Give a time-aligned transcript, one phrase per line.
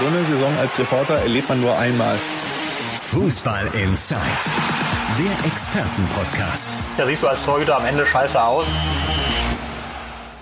[0.00, 2.16] So eine Saison als Reporter erlebt man nur einmal.
[3.00, 4.18] Fußball Inside,
[5.18, 6.72] der Expertenpodcast.
[6.96, 8.64] Da siehst du als Torhüter am Ende scheiße aus.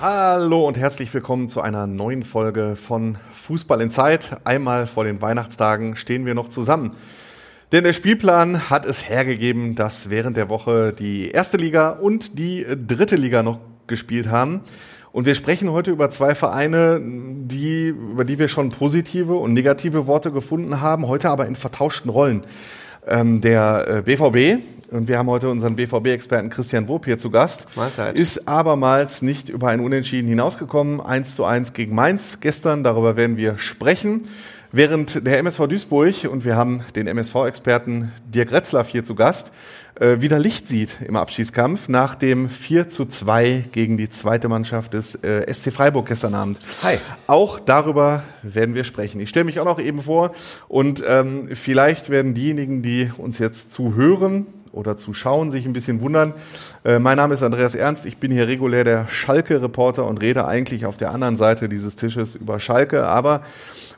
[0.00, 4.36] Hallo und herzlich willkommen zu einer neuen Folge von Fußball in Zeit.
[4.44, 6.92] Einmal vor den Weihnachtstagen stehen wir noch zusammen.
[7.72, 12.64] Denn der Spielplan hat es hergegeben, dass während der Woche die erste Liga und die
[12.86, 14.60] dritte Liga noch gespielt haben.
[15.18, 20.06] Und wir sprechen heute über zwei Vereine, die, über die wir schon positive und negative
[20.06, 22.42] Worte gefunden haben, heute aber in vertauschten Rollen.
[23.04, 24.58] Ähm, der BVB, äh,
[24.92, 28.16] und wir haben heute unseren BVB-Experten Christian Wob hier zu Gast, Mahlzeit.
[28.16, 31.00] ist abermals nicht über ein Unentschieden hinausgekommen.
[31.00, 34.22] 1 zu 1 gegen Mainz gestern, darüber werden wir sprechen.
[34.70, 39.50] Während der MSV Duisburg, und wir haben den MSV-Experten Dirk Retzlaff hier zu Gast,
[39.98, 44.92] äh, wieder Licht sieht im Abschießkampf nach dem 4 zu 2 gegen die zweite Mannschaft
[44.92, 46.58] des äh, SC Freiburg gestern Abend.
[46.82, 46.98] Hi.
[47.26, 49.22] Auch darüber werden wir sprechen.
[49.22, 50.32] Ich stelle mich auch noch eben vor
[50.68, 56.00] und ähm, vielleicht werden diejenigen, die uns jetzt zuhören, oder zu schauen, sich ein bisschen
[56.00, 56.32] wundern.
[56.84, 60.86] Äh, mein Name ist Andreas Ernst, ich bin hier regulär der Schalke-Reporter und rede eigentlich
[60.86, 63.42] auf der anderen Seite dieses Tisches über Schalke, aber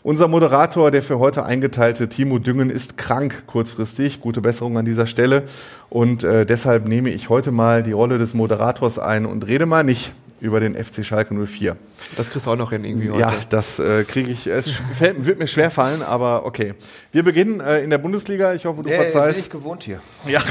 [0.02, 4.22] unser Moderator, der für heute eingeteilte Timo Düngen, ist krank kurzfristig.
[4.22, 5.42] Gute Besserung an dieser Stelle.
[5.90, 9.84] Und äh, deshalb nehme ich heute mal die Rolle des Moderators ein und rede mal
[9.84, 11.76] nicht über den FC Schalke 04.
[12.16, 13.20] Das kriegst du auch noch hin irgendwie heute.
[13.20, 14.46] Ja, das äh, kriege ich.
[14.46, 16.74] Es fällt, wird mir schwer fallen, aber okay.
[17.12, 18.54] Wir beginnen äh, in der Bundesliga.
[18.54, 19.36] Ich hoffe, du Der verzeihst.
[19.36, 20.00] bin ich gewohnt hier.
[20.26, 20.42] Ja,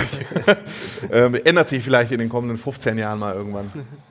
[1.12, 3.72] ähm, ändert sich vielleicht in den kommenden 15 Jahren mal irgendwann.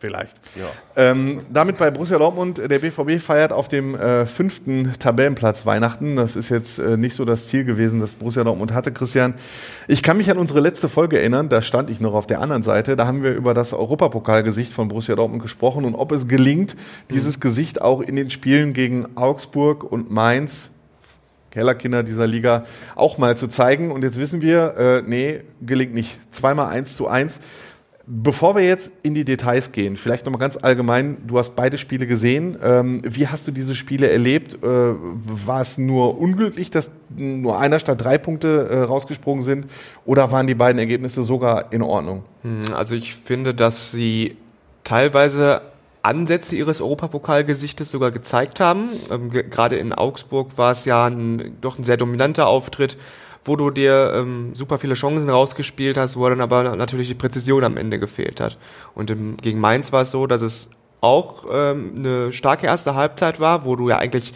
[0.00, 0.36] Vielleicht.
[0.54, 0.66] Ja.
[0.94, 6.14] Ähm, damit bei Borussia Dortmund, der BVB feiert auf dem äh, fünften Tabellenplatz Weihnachten.
[6.14, 9.34] Das ist jetzt äh, nicht so das Ziel gewesen, das Borussia Dortmund hatte, Christian.
[9.88, 12.62] Ich kann mich an unsere letzte Folge erinnern, da stand ich noch auf der anderen
[12.62, 12.94] Seite.
[12.94, 16.76] Da haben wir über das Europapokalgesicht von Borussia Dortmund gesprochen und ob es gelingt,
[17.10, 20.70] dieses Gesicht auch in den Spielen gegen Augsburg und Mainz
[21.50, 23.90] Kellerkinder dieser Liga auch mal zu zeigen.
[23.90, 26.18] Und jetzt wissen wir, äh, nee, gelingt nicht.
[26.32, 27.40] Zweimal eins zu eins.
[28.10, 32.06] Bevor wir jetzt in die Details gehen, vielleicht nochmal ganz allgemein, du hast beide Spiele
[32.06, 32.56] gesehen.
[32.62, 34.54] Ähm, wie hast du diese Spiele erlebt?
[34.62, 39.66] Äh, war es nur unglücklich, dass nur einer statt drei Punkte äh, rausgesprungen sind?
[40.06, 42.22] Oder waren die beiden Ergebnisse sogar in Ordnung?
[42.42, 44.38] Hm, Also ich finde, dass sie
[44.84, 45.60] teilweise
[46.00, 48.88] Ansätze ihres Europapokalgesichtes sogar gezeigt haben.
[49.10, 52.96] Ähm, ge- Gerade in Augsburg war es ja ein, doch ein sehr dominanter Auftritt,
[53.48, 57.64] wo du dir ähm, super viele Chancen rausgespielt hast, wo dann aber natürlich die Präzision
[57.64, 58.58] am Ende gefehlt hat.
[58.94, 60.70] Und im, gegen Mainz war es so, dass es
[61.00, 64.34] auch ähm, eine starke erste Halbzeit war, wo du ja eigentlich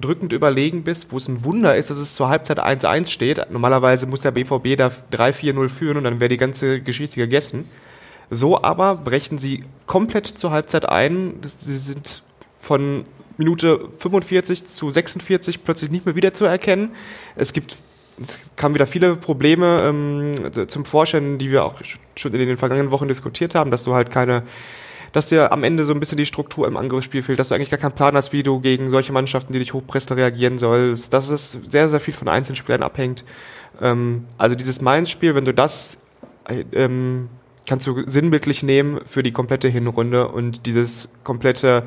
[0.00, 3.50] drückend überlegen bist, wo es ein Wunder ist, dass es zur Halbzeit 1-1 steht.
[3.50, 7.68] Normalerweise muss der BVB da 3-4-0 führen und dann wäre die ganze Geschichte gegessen.
[8.30, 11.34] So aber brechen sie komplett zur Halbzeit ein.
[11.44, 12.22] Sie sind
[12.56, 13.04] von
[13.38, 16.92] Minute 45 zu 46 plötzlich nicht mehr wieder zu erkennen.
[17.36, 17.76] Es gibt
[18.20, 21.74] es kamen wieder viele Probleme ähm, zum Vorschein, die wir auch
[22.16, 24.42] schon in den vergangenen Wochen diskutiert haben, dass du halt keine,
[25.12, 27.70] dass dir am Ende so ein bisschen die Struktur im Angriffsspiel fehlt, dass du eigentlich
[27.70, 31.28] gar keinen Plan hast, wie du gegen solche Mannschaften, die dich hochpressen, reagieren sollst, dass
[31.28, 33.24] es sehr, sehr viel von Einzelspielern abhängt.
[33.80, 35.98] Ähm, also dieses Mainz-Spiel, wenn du das
[36.48, 37.28] äh, ähm,
[37.66, 41.84] kannst du sinnbildlich nehmen für die komplette Hinrunde und dieses komplette,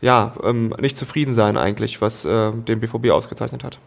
[0.00, 3.78] ja, ähm, nicht zufrieden sein eigentlich, was äh, den BVB ausgezeichnet hat.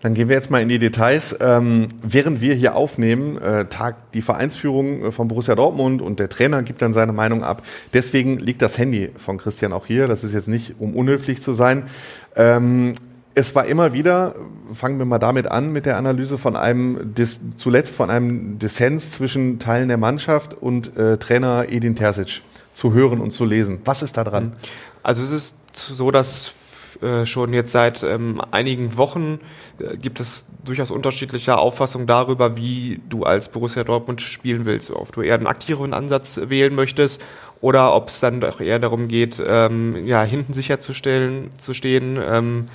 [0.00, 1.36] Dann gehen wir jetzt mal in die Details.
[1.40, 6.28] Ähm, während wir hier aufnehmen, äh, tagt die Vereinsführung äh, von Borussia Dortmund und der
[6.28, 7.62] Trainer gibt dann seine Meinung ab.
[7.92, 10.06] Deswegen liegt das Handy von Christian auch hier.
[10.06, 11.84] Das ist jetzt nicht, um unhöflich zu sein.
[12.36, 12.94] Ähm,
[13.34, 14.34] es war immer wieder,
[14.72, 19.12] fangen wir mal damit an, mit der Analyse von einem, Dis, zuletzt von einem Dissens
[19.12, 22.42] zwischen Teilen der Mannschaft und äh, Trainer Edin Terzic
[22.72, 23.80] zu hören und zu lesen.
[23.84, 24.52] Was ist da dran?
[25.02, 26.52] Also es ist so, dass
[27.02, 29.40] äh, schon jetzt seit ähm, einigen Wochen
[29.80, 34.90] äh, gibt es durchaus unterschiedliche Auffassungen darüber, wie du als Borussia Dortmund spielen willst.
[34.90, 37.20] Ob du eher einen aktiveren Ansatz wählen möchtest
[37.60, 42.18] oder ob es dann doch eher darum geht, ähm, ja, hinten sicherzustellen, zu stehen.
[42.24, 42.66] Ähm,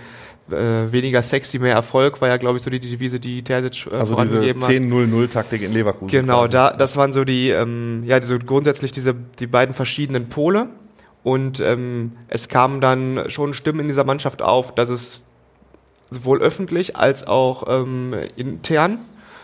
[0.52, 3.96] äh, weniger sexy, mehr Erfolg war ja, glaube ich, so die Devise, die Terzic äh,
[3.96, 4.70] Also diese vorangegeben hat.
[4.70, 6.10] 10-0-0-Taktik in Leverkusen.
[6.10, 6.52] Genau, quasi.
[6.52, 10.70] da, das waren so die, ähm, ja, so grundsätzlich diese, die beiden verschiedenen Pole.
[11.24, 15.26] Und ähm, es kamen dann schon Stimmen in dieser Mannschaft auf, dass es
[16.10, 19.00] sowohl öffentlich als auch ähm, intern,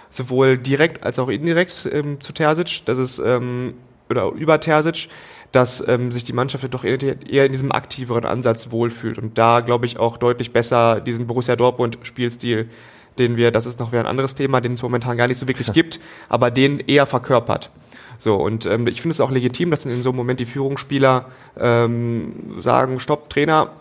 [0.10, 3.76] sowohl direkt als auch indirekt ähm, zu Terzic, dass es ähm,
[4.10, 5.08] oder über Terzic,
[5.52, 9.62] dass ähm, sich die Mannschaft doch eher, eher in diesem aktiveren Ansatz wohlfühlt und da
[9.62, 12.70] glaube ich auch deutlich besser diesen Borussia Dortmund Spielstil,
[13.18, 15.48] den wir, das ist noch wieder ein anderes Thema, den es momentan gar nicht so
[15.48, 17.72] wirklich gibt, aber den eher verkörpert.
[18.20, 21.26] So, und ähm, ich finde es auch legitim, dass in so einem Moment die Führungsspieler
[21.58, 23.72] ähm, sagen, stopp, Trainer,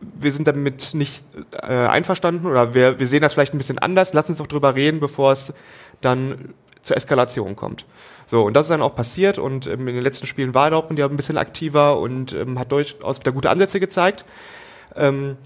[0.00, 4.14] wir sind damit nicht äh, einverstanden oder wir, wir sehen das vielleicht ein bisschen anders,
[4.14, 5.52] lass uns doch drüber reden, bevor es
[6.00, 7.84] dann zur Eskalation kommt.
[8.26, 10.98] So, und das ist dann auch passiert und ähm, in den letzten Spielen war Dortmund
[10.98, 14.24] ja ein bisschen aktiver und ähm, hat durchaus wieder gute Ansätze gezeigt.
[14.94, 15.36] Ähm,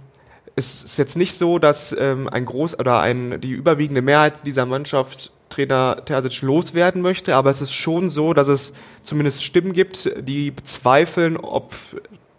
[0.54, 4.66] es ist jetzt nicht so, dass ähm, ein groß oder ein die überwiegende Mehrheit dieser
[4.66, 8.72] Mannschaft Trainer Terzic loswerden möchte, aber es ist schon so, dass es
[9.02, 11.74] zumindest Stimmen gibt, die bezweifeln, ob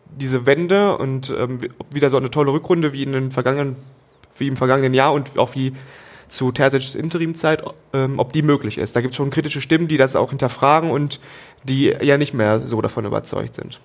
[0.08, 1.60] diese Wende und ähm,
[1.92, 3.78] wieder so eine tolle Rückrunde wie in den vergangenen,
[4.38, 5.74] wie im vergangenen Jahr und auch wie
[6.28, 7.64] zu Terzic's Interimzeit,
[7.94, 8.96] ähm, ob die möglich ist.
[8.96, 11.20] Da gibt es schon kritische Stimmen, die das auch hinterfragen und
[11.64, 13.80] die ja nicht mehr so davon überzeugt sind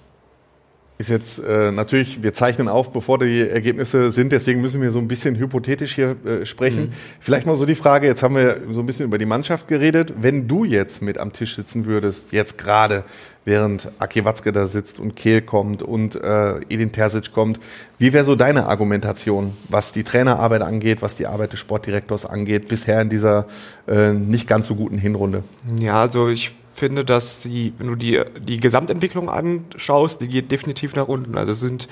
[1.00, 4.99] ist jetzt äh, natürlich, wir zeichnen auf, bevor die Ergebnisse sind, deswegen müssen wir so
[4.99, 6.85] ein bisschen hypothetisch hier äh, sprechen.
[6.85, 6.93] Mhm.
[7.20, 10.12] Vielleicht mal so die Frage, jetzt haben wir so ein bisschen über die Mannschaft geredet.
[10.20, 13.05] Wenn du jetzt mit am Tisch sitzen würdest, jetzt gerade,
[13.47, 17.61] während Aki Watzke da sitzt und Kehl kommt und äh, Edin Terzic kommt,
[17.99, 22.69] wie wäre so deine Argumentation, was die Trainerarbeit angeht, was die Arbeit des Sportdirektors angeht,
[22.69, 23.47] bisher in dieser
[23.88, 25.44] äh, nicht ganz so guten Hinrunde?
[25.81, 30.97] Ja, also ich finde, dass die, wenn du die, die Gesamtentwicklung anschaust, die geht definitiv
[30.97, 31.38] nach unten.
[31.38, 31.87] Also sind,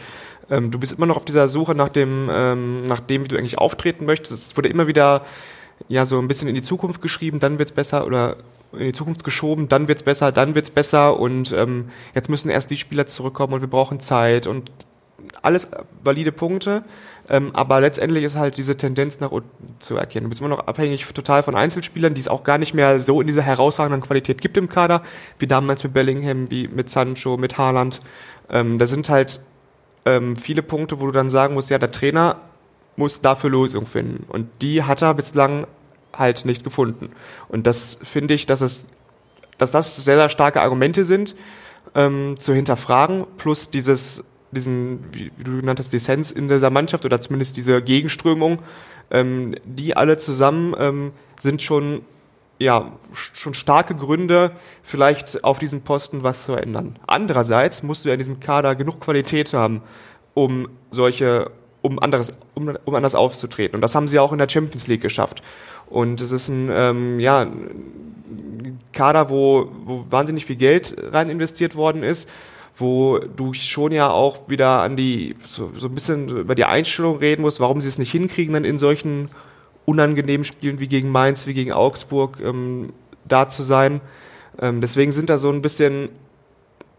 [0.51, 3.37] ähm, du bist immer noch auf dieser Suche nach dem, ähm, nach dem, wie du
[3.37, 4.51] eigentlich auftreten möchtest.
[4.51, 5.25] Es wurde immer wieder
[5.89, 8.39] ja so ein bisschen in die Zukunft geschrieben, dann wird's besser oder
[8.73, 12.71] in die Zukunft geschoben, dann wird's besser, dann wird's besser und ähm, jetzt müssen erst
[12.71, 14.71] die Spieler zurückkommen und wir brauchen Zeit und
[15.43, 15.69] alles
[16.03, 16.85] valide Punkte.
[17.29, 20.25] Ähm, aber letztendlich ist halt diese Tendenz nach unten zu erkennen.
[20.25, 23.21] Du bist immer noch abhängig total von Einzelspielern, die es auch gar nicht mehr so
[23.21, 25.03] in dieser herausragenden Qualität gibt im Kader,
[25.39, 28.01] wie damals mit Bellingham, wie mit Sancho, mit Haaland.
[28.49, 29.41] Ähm, da sind halt
[30.07, 32.37] ähm, viele Punkte, wo du dann sagen musst, ja, der Trainer
[32.97, 34.25] muss dafür Lösungen finden.
[34.29, 35.67] Und die hat er bislang
[36.15, 37.11] halt nicht gefunden.
[37.49, 38.87] Und das finde ich, dass es,
[39.59, 41.37] dass das sehr, sehr starke Argumente sind,
[41.95, 47.05] ähm, zu hinterfragen, plus dieses diesen, wie, wie du genannt hast, Dissens in dieser Mannschaft
[47.05, 48.61] oder zumindest diese Gegenströmung,
[49.11, 52.03] ähm, die alle zusammen ähm, sind schon
[52.59, 54.53] ja schon starke Gründe,
[54.83, 56.99] vielleicht auf diesem Posten was zu ändern.
[57.07, 59.83] Andererseits musst du ja in diesem Kader genug Qualität haben,
[60.35, 61.53] um solche,
[61.83, 63.77] um anderes, um, um anders aufzutreten.
[63.77, 65.43] Und das haben sie auch in der Champions League geschafft.
[65.87, 71.77] Und es ist ein, ähm, ja, ein Kader, wo, wo wahnsinnig viel Geld rein investiert
[71.77, 72.29] worden ist
[72.79, 77.17] wo du schon ja auch wieder an die, so, so ein bisschen über die Einstellung
[77.17, 79.31] reden musst, warum sie es nicht hinkriegen, dann in solchen
[79.85, 82.93] unangenehmen Spielen wie gegen Mainz, wie gegen Augsburg ähm,
[83.27, 84.01] da zu sein.
[84.61, 86.11] Ähm, deswegen sind da so ein bisschen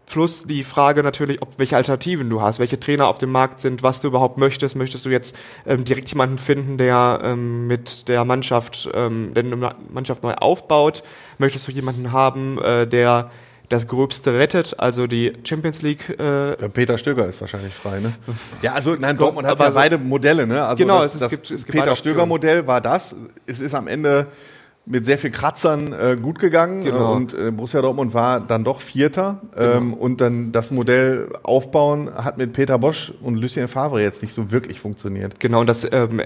[0.06, 3.82] plus die Frage natürlich, ob welche Alternativen du hast, welche Trainer auf dem Markt sind,
[3.82, 4.74] was du überhaupt möchtest.
[4.74, 5.36] Möchtest du jetzt
[5.66, 11.04] ähm, direkt jemanden finden, der ähm, mit der Mannschaft, ähm, der eine Mannschaft neu aufbaut?
[11.38, 13.30] Möchtest du jemanden haben, äh, der
[13.70, 16.10] das Gröbste rettet, also die Champions League.
[16.10, 18.12] Äh Peter Stöger ist wahrscheinlich frei, ne?
[18.62, 20.64] Ja, also nein, Dortmund hat ja beide Modelle, ne?
[20.64, 23.16] Also genau, das, es, das gibt, es gibt Peter Stöger Modell war das.
[23.46, 24.26] Es ist am Ende
[24.86, 27.14] mit sehr viel Kratzern äh, gut gegangen genau.
[27.14, 29.72] und äh, Borussia Dortmund war dann doch Vierter genau.
[29.72, 34.34] ähm, und dann das Modell aufbauen hat mit Peter Bosch und Lucien Favre jetzt nicht
[34.34, 35.38] so wirklich funktioniert.
[35.38, 36.22] Genau, und das ähm,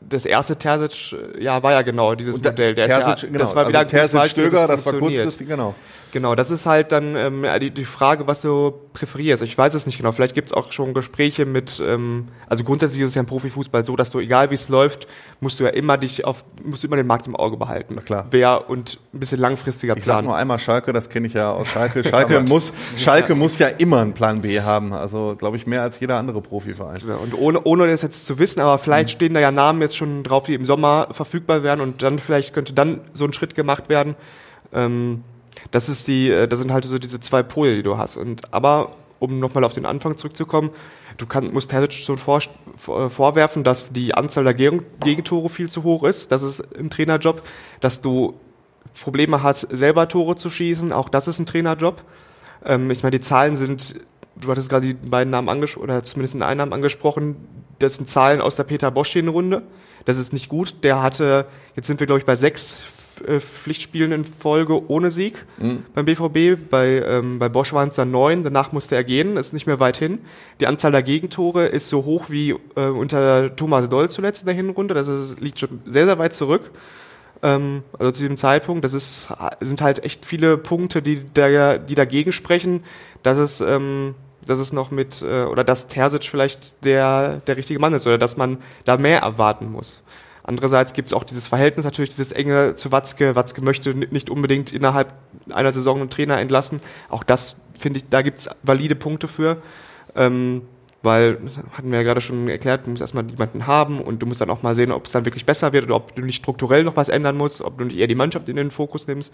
[0.00, 2.74] das erste Terzic, ja, war ja genau dieses da, Modell.
[2.74, 3.38] Der Terzic, ja, genau.
[3.38, 5.74] Das war wieder also Terzic Stöger, das war kurzfristig, genau.
[6.12, 9.42] Genau, das ist halt dann ähm, die, die Frage, was du präferierst.
[9.42, 10.12] Ich weiß es nicht genau.
[10.12, 13.84] Vielleicht gibt es auch schon Gespräche mit, ähm, also grundsätzlich ist es ja im Profifußball
[13.84, 15.06] so, dass du, egal wie es läuft,
[15.40, 17.94] musst du ja immer dich auf, musst du immer den Markt im Auge behalten.
[17.96, 18.26] Na klar.
[18.30, 20.16] Wer und ein bisschen langfristiger ich Plan.
[20.16, 22.02] Ich sag nur einmal Schalke, das kenne ich ja aus Schalke.
[22.08, 24.92] Schalke muss, Schalke muss ja immer einen Plan B haben.
[24.92, 27.00] Also, glaube ich, mehr als jeder andere Profiverein.
[27.06, 29.12] Ja, und ohne, ohne das jetzt zu wissen, aber vielleicht mhm.
[29.12, 32.52] stehen da ja Namen jetzt schon drauf, die im Sommer verfügbar werden und dann vielleicht
[32.54, 34.14] könnte dann so ein Schritt gemacht werden.
[34.72, 35.24] Ähm,
[35.70, 38.16] das ist die, äh, das sind halt so diese zwei Pole, die du hast.
[38.16, 40.70] Und aber um nochmal auf den Anfang zurückzukommen,
[41.18, 42.40] du kann, musst Terzic schon vor,
[42.76, 46.32] vor, vorwerfen, dass die Anzahl der Gegentore viel zu hoch ist.
[46.32, 47.42] Das ist ein Trainerjob,
[47.80, 48.34] dass du
[49.00, 50.92] Probleme hast, selber Tore zu schießen.
[50.92, 52.02] Auch das ist ein Trainerjob.
[52.64, 53.96] Ähm, ich meine, die Zahlen sind,
[54.36, 57.36] du hattest gerade die beiden Namen angesprochen, oder zumindest einen Namen angesprochen.
[57.80, 59.62] Das sind Zahlen aus der Peter Bosch-Runde.
[60.04, 60.84] Das ist nicht gut.
[60.84, 61.46] Der hatte,
[61.76, 62.84] jetzt sind wir, glaube ich, bei sechs
[63.26, 65.84] äh, Pflichtspielen in Folge ohne Sieg mhm.
[65.94, 66.70] beim BVB.
[66.70, 69.80] Bei, ähm, bei Bosch waren es dann neun, danach musste er gehen, ist nicht mehr
[69.80, 70.20] weit hin.
[70.60, 74.54] Die Anzahl der Gegentore ist so hoch wie äh, unter Thomas Doll zuletzt in der
[74.54, 76.70] Hinrunde, das ist, liegt schon sehr, sehr weit zurück.
[77.42, 79.28] Ähm, also zu diesem Zeitpunkt, das ist,
[79.60, 82.84] sind halt echt viele Punkte, die, da, die dagegen sprechen,
[83.22, 84.14] dass es, ähm,
[84.50, 88.18] dass es noch mit, äh, oder dass Terzic vielleicht der, der richtige Mann ist oder
[88.18, 90.02] dass man da mehr erwarten muss.
[90.42, 93.36] Andererseits gibt es auch dieses Verhältnis natürlich, dieses enge zu Watzke.
[93.36, 95.12] Watzke möchte nicht unbedingt innerhalb
[95.50, 96.80] einer Saison einen Trainer entlassen.
[97.08, 99.58] Auch das finde ich, da gibt es valide Punkte für.
[100.16, 100.62] Ähm,
[101.02, 101.38] weil,
[101.72, 104.50] hatten wir ja gerade schon erklärt, du musst erstmal jemanden haben und du musst dann
[104.50, 106.96] auch mal sehen, ob es dann wirklich besser wird oder ob du nicht strukturell noch
[106.96, 109.32] was ändern musst, ob du nicht eher die Mannschaft in den Fokus nimmst.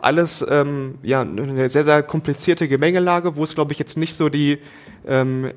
[0.00, 4.28] Alles ähm, ja eine sehr, sehr komplizierte Gemengelage, wo es, glaube ich, jetzt nicht so
[4.28, 4.58] die,
[5.06, 5.52] ähm,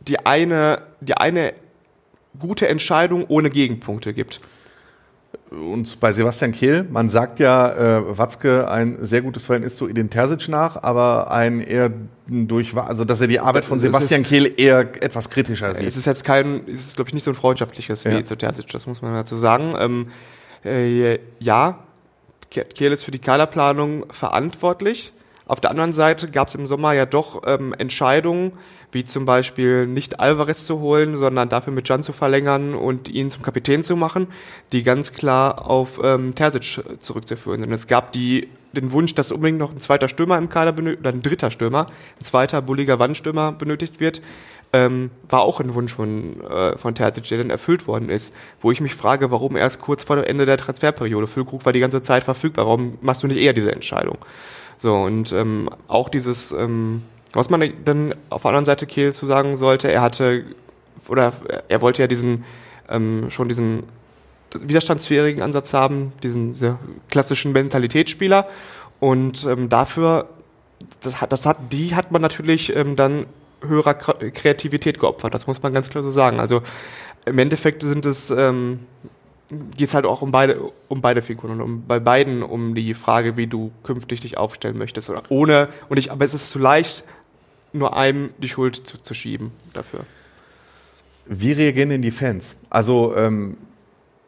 [0.00, 1.52] die eine, die eine
[2.38, 4.38] gute Entscheidung ohne Gegenpunkte gibt.
[5.50, 10.10] Und bei Sebastian Kehl, man sagt ja, äh, Watzke ein sehr gutes Verhältnis zu Edin
[10.10, 11.92] Terzic nach, aber ein eher
[12.26, 15.86] durch, also dass er die Arbeit von Sebastian ist, Kehl eher etwas kritischer sieht.
[15.86, 18.18] Es ist jetzt kein, es ist glaube ich nicht so ein freundschaftliches ja.
[18.18, 19.74] wie zu Terzic, das muss man dazu sagen.
[19.78, 20.08] Ähm,
[20.64, 21.85] äh, ja,
[22.50, 25.12] Kehl ist für die Kaderplanung verantwortlich.
[25.46, 28.52] Auf der anderen Seite gab es im Sommer ja doch ähm, Entscheidungen,
[28.90, 33.30] wie zum Beispiel nicht Alvarez zu holen, sondern dafür mit Jan zu verlängern und ihn
[33.30, 34.26] zum Kapitän zu machen,
[34.72, 37.72] die ganz klar auf ähm, Terzic zurückzuführen sind.
[37.72, 41.12] Es gab die, den Wunsch, dass unbedingt noch ein zweiter Stürmer im Kader benötigt, oder
[41.12, 41.86] ein dritter Stürmer,
[42.18, 44.22] ein zweiter bulliger Wandstürmer benötigt wird.
[44.72, 48.34] Ähm, war auch ein Wunsch von, äh, von Terzic, der dann erfüllt worden ist.
[48.60, 51.26] Wo ich mich frage, warum erst kurz vor dem Ende der Transferperiode?
[51.26, 52.66] Füllkrug war die ganze Zeit verfügbar.
[52.66, 54.18] Warum machst du nicht eher diese Entscheidung?
[54.76, 59.26] So, und ähm, auch dieses, ähm, was man dann auf der anderen Seite Kehl zu
[59.26, 60.44] sagen sollte, er hatte,
[61.08, 61.32] oder
[61.68, 62.44] er wollte ja diesen,
[62.88, 63.84] ähm, schon diesen
[64.54, 66.78] widerstandsfähigen Ansatz haben, diesen sehr
[67.10, 68.48] klassischen Mentalitätsspieler.
[69.00, 70.28] Und ähm, dafür,
[71.00, 73.26] das hat, das hat, die hat man natürlich ähm, dann
[73.60, 75.34] höherer Kreativität geopfert.
[75.34, 76.40] Das muss man ganz klar so sagen.
[76.40, 76.62] Also
[77.24, 78.80] im Endeffekt sind es ähm,
[79.48, 82.94] geht es halt auch um beide, um beide Figuren und um, bei beiden um die
[82.94, 85.08] Frage, wie du künftig dich aufstellen möchtest.
[85.10, 87.04] Oder ohne, und ich, aber es ist zu leicht,
[87.72, 90.00] nur einem die Schuld zu, zu schieben dafür.
[91.26, 92.56] Wie reagieren denn die Fans?
[92.70, 93.56] Also ähm,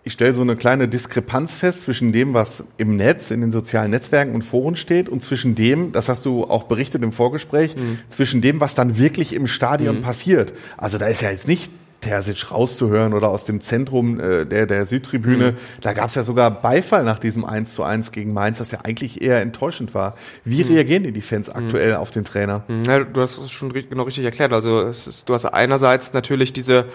[0.05, 3.91] ich stelle so eine kleine Diskrepanz fest zwischen dem, was im Netz, in den sozialen
[3.91, 7.99] Netzwerken und Foren steht und zwischen dem, das hast du auch berichtet im Vorgespräch, mhm.
[8.09, 10.03] zwischen dem, was dann wirklich im Stadion mhm.
[10.03, 10.53] passiert.
[10.77, 14.87] Also da ist ja jetzt nicht Terzic rauszuhören oder aus dem Zentrum äh, der, der
[14.87, 15.53] Südtribüne.
[15.53, 15.57] Mhm.
[15.81, 18.81] Da gab es ja sogar Beifall nach diesem 1 zu 1 gegen Mainz, das ja
[18.85, 20.15] eigentlich eher enttäuschend war.
[20.45, 20.71] Wie mhm.
[20.71, 21.99] reagieren die Fans aktuell mhm.
[21.99, 22.65] auf den Trainer?
[22.69, 22.85] Mhm.
[22.85, 24.53] Ja, du hast es schon genau richtig erklärt.
[24.53, 26.87] Also es ist, du hast einerseits natürlich diese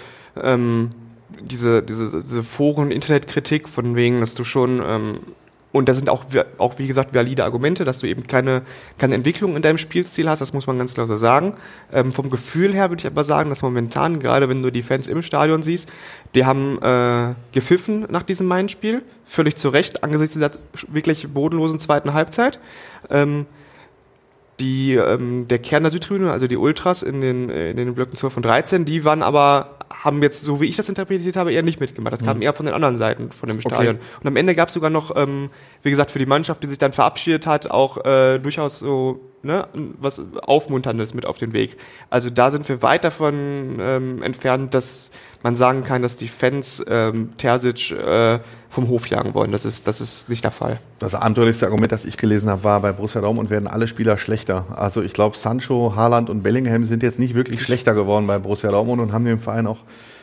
[0.41, 0.89] ähm,
[1.41, 5.19] diese, diese, diese Foren- Internetkritik von wegen, dass du schon ähm,
[5.73, 6.25] und da sind auch,
[6.59, 8.61] auch, wie gesagt, valide Argumente, dass du eben keine,
[8.99, 11.55] keine Entwicklung in deinem Spielstil hast, das muss man ganz klar so sagen.
[11.91, 15.07] Ähm, vom Gefühl her würde ich aber sagen, dass momentan, gerade wenn du die Fans
[15.07, 15.89] im Stadion siehst,
[16.35, 20.51] die haben äh, gepfiffen nach diesem Main-Spiel, völlig zu Recht, angesichts dieser
[20.89, 22.59] wirklich bodenlosen zweiten Halbzeit.
[23.09, 23.47] Ähm,
[24.59, 28.37] die, ähm, der Kern der Südtribüne, also die Ultras in den, in den Blöcken 12
[28.37, 31.79] und 13, die waren aber haben jetzt, so wie ich das interpretiert habe, eher nicht
[31.79, 32.13] mitgemacht.
[32.13, 32.43] Das kam mhm.
[32.43, 33.95] eher von den anderen Seiten von dem Stadion.
[33.95, 34.05] Okay.
[34.21, 35.49] Und am Ende gab es sogar noch, ähm,
[35.81, 39.67] wie gesagt, für die Mannschaft, die sich dann verabschiedet hat, auch äh, durchaus so ne,
[39.99, 41.77] was Aufmunterndes mit auf den Weg.
[42.09, 45.11] Also da sind wir weit davon ähm, entfernt, dass
[45.43, 49.51] man sagen kann, dass die Fans ähm, Terzic äh, vom Hof jagen wollen.
[49.51, 50.79] Das ist, das ist nicht der Fall.
[50.99, 54.65] Das abenteuerlichste Argument, das ich gelesen habe, war bei Borussia Dortmund werden alle Spieler schlechter.
[54.75, 58.71] Also ich glaube, Sancho, Haaland und Bellingham sind jetzt nicht wirklich schlechter geworden bei Borussia
[58.71, 59.79] Dortmund und haben dem Verein auch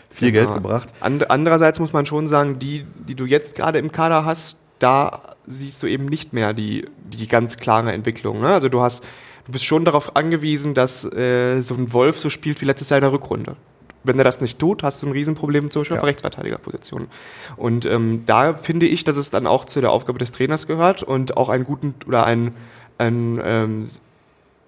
[0.09, 0.47] viel genau.
[0.47, 0.89] Geld gebracht.
[1.00, 5.83] Andererseits muss man schon sagen, die, die du jetzt gerade im Kader hast, da siehst
[5.83, 8.41] du eben nicht mehr die, die ganz klare Entwicklung.
[8.41, 8.49] Ne?
[8.49, 9.05] Also du hast,
[9.47, 12.99] du bist schon darauf angewiesen, dass äh, so ein Wolf so spielt wie letztes Jahr
[12.99, 13.57] in der Rückrunde.
[14.03, 16.01] Wenn er das nicht tut, hast du ein Riesenproblem zum Beispiel ja.
[16.01, 17.09] auf Rechtsverteidigerposition.
[17.57, 21.03] Und ähm, da finde ich, dass es dann auch zu der Aufgabe des Trainers gehört
[21.03, 22.57] und auch einen guten oder einen,
[22.97, 23.87] einen ähm,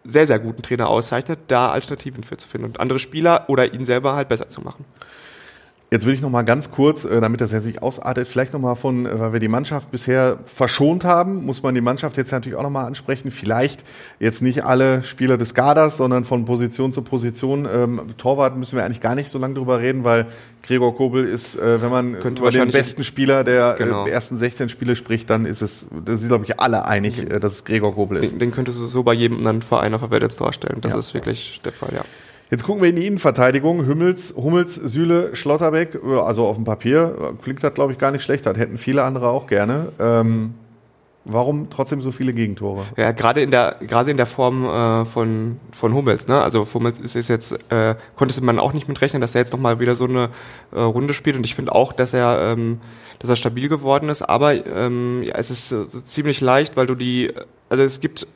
[0.05, 3.85] sehr, sehr guten Trainer auszeichnet, da Alternativen für zu finden und andere Spieler oder ihn
[3.85, 4.85] selber halt besser zu machen.
[5.93, 8.61] Jetzt würde ich noch mal ganz kurz, äh, damit das ja sich ausartet, vielleicht noch
[8.61, 12.33] mal von, äh, weil wir die Mannschaft bisher verschont haben, muss man die Mannschaft jetzt
[12.33, 13.31] natürlich auch noch mal ansprechen.
[13.31, 13.85] Vielleicht
[14.19, 17.69] jetzt nicht alle Spieler des Kaders, sondern von Position zu Position.
[17.71, 20.29] Ähm, Torwart müssen wir eigentlich gar nicht so lange drüber reden, weil
[20.63, 24.07] Gregor Kobel ist, äh, wenn man Könnte über den besten Spieler der genau.
[24.07, 27.65] ersten 16 Spiele spricht, dann ist es, da sind glaube ich alle einig, dass es
[27.67, 28.33] Gregor Kobel ist.
[28.33, 30.79] Den, den könntest du so bei jedem anderen Verein auf der Welt jetzt darstellen.
[30.81, 30.99] Das ja.
[30.99, 32.03] ist wirklich der Fall, ja.
[32.53, 33.87] Jetzt gucken wir in die Innenverteidigung.
[33.87, 38.45] Hummels, Hummels, Süle, Schlotterbeck, also auf dem Papier klingt das, glaube ich, gar nicht schlecht.
[38.45, 39.91] Das hätten viele andere auch gerne.
[39.99, 40.53] Ähm,
[41.25, 42.85] warum trotzdem so viele Gegentore?
[42.99, 46.29] Ja, gerade in der gerade in der Form äh, von von Hummels.
[46.29, 46.43] Ne?
[46.43, 49.61] Also Hummels ist, ist jetzt äh, konnte man auch nicht mitrechnen, dass er jetzt noch
[49.61, 50.29] mal wieder so eine
[50.73, 51.37] äh, Runde spielt.
[51.37, 52.81] Und ich finde auch, dass er ähm,
[53.19, 54.21] dass er stabil geworden ist.
[54.21, 57.33] Aber ähm, ja, es ist so ziemlich leicht, weil du die
[57.71, 58.27] also es gibt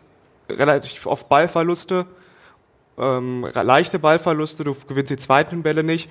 [0.48, 2.06] relativ oft Ballverluste
[2.98, 6.08] ähm, leichte Ballverluste, du gewinnst die zweiten Bälle nicht.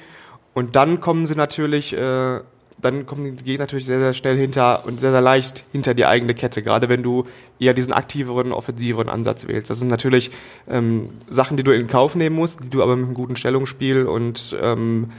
[0.54, 2.40] Und dann kommen sie natürlich, äh,
[2.78, 6.06] dann kommen die Gegner natürlich sehr, sehr schnell hinter und sehr, sehr leicht hinter die
[6.06, 7.26] eigene Kette, gerade wenn du
[7.60, 9.70] eher diesen aktiveren, offensiveren Ansatz wählst.
[9.70, 10.32] Das sind natürlich
[10.70, 14.06] ähm, Sachen, die du in Kauf nehmen musst, die du aber mit einem guten Stellungsspiel
[14.06, 15.12] und ähm,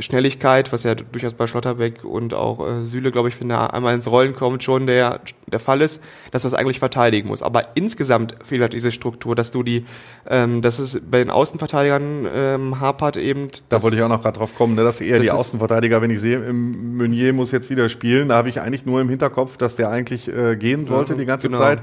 [0.00, 3.94] Schnelligkeit, was ja durchaus bei Schlotterbeck und auch äh, Süle, glaube ich, wenn er einmal
[3.94, 7.42] ins Rollen kommt, schon der, der Fall ist, dass du es eigentlich verteidigen musst.
[7.42, 9.84] Aber insgesamt fehlt halt diese Struktur, dass du die,
[10.28, 13.48] ähm, dass es bei den Außenverteidigern ähm, hapert eben.
[13.68, 16.10] Da wollte ich auch noch gerade drauf kommen, ne, dass eher das die Außenverteidiger, wenn
[16.10, 19.56] ich sehe, im Meunier muss jetzt wieder spielen, da habe ich eigentlich nur im Hinterkopf,
[19.56, 21.58] dass der eigentlich äh, gehen sollte Ja, die ganze genau.
[21.58, 21.82] Zeit.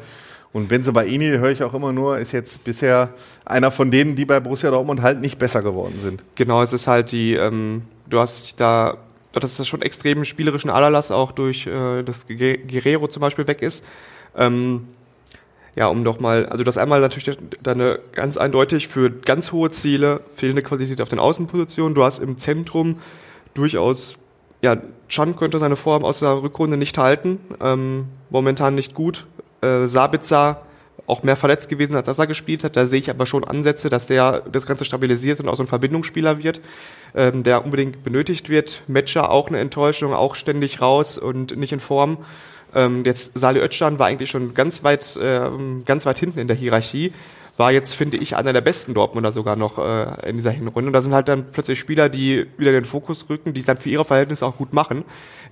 [0.54, 4.24] Und Benze Baini, höre ich auch immer nur, ist jetzt bisher einer von denen, die
[4.24, 6.24] bei Borussia Dortmund halt nicht besser geworden sind.
[6.36, 8.98] Genau, es ist halt die, ähm, du hast da,
[9.34, 13.84] das schon extrem spielerischen Allerlass auch durch äh, das Guerrero zum Beispiel weg ist.
[14.38, 14.88] Ähm,
[15.76, 20.22] ja, um doch mal, also das einmal natürlich deine ganz eindeutig für ganz hohe Ziele
[20.36, 21.96] fehlende Qualität auf den Außenpositionen.
[21.96, 23.00] Du hast im Zentrum
[23.56, 24.16] durchaus,
[24.62, 24.78] ja,
[25.10, 29.26] Chan könnte seine Form aus der Rückrunde nicht halten, ähm, momentan nicht gut.
[29.64, 30.66] Äh, Sabitzer
[31.06, 32.76] auch mehr verletzt gewesen, als dass er gespielt hat.
[32.76, 35.68] Da sehe ich aber schon Ansätze, dass der das Ganze stabilisiert und auch so ein
[35.68, 36.62] Verbindungsspieler wird,
[37.16, 38.84] ähm, der unbedingt benötigt wird.
[38.88, 42.20] Matcher auch eine Enttäuschung, auch ständig raus und nicht in Form.
[42.74, 46.58] Ähm, jetzt Salih Özcan war eigentlich schon ganz weit, ähm, ganz weit hinten in der
[46.58, 47.14] Hierarchie.
[47.58, 50.88] War jetzt, finde ich, einer der besten Dortmunder sogar noch äh, in dieser Hinrunde.
[50.88, 53.78] Und da sind halt dann plötzlich Spieler, die wieder den Fokus rücken, die es dann
[53.78, 55.04] für ihre Verhältnisse auch gut machen,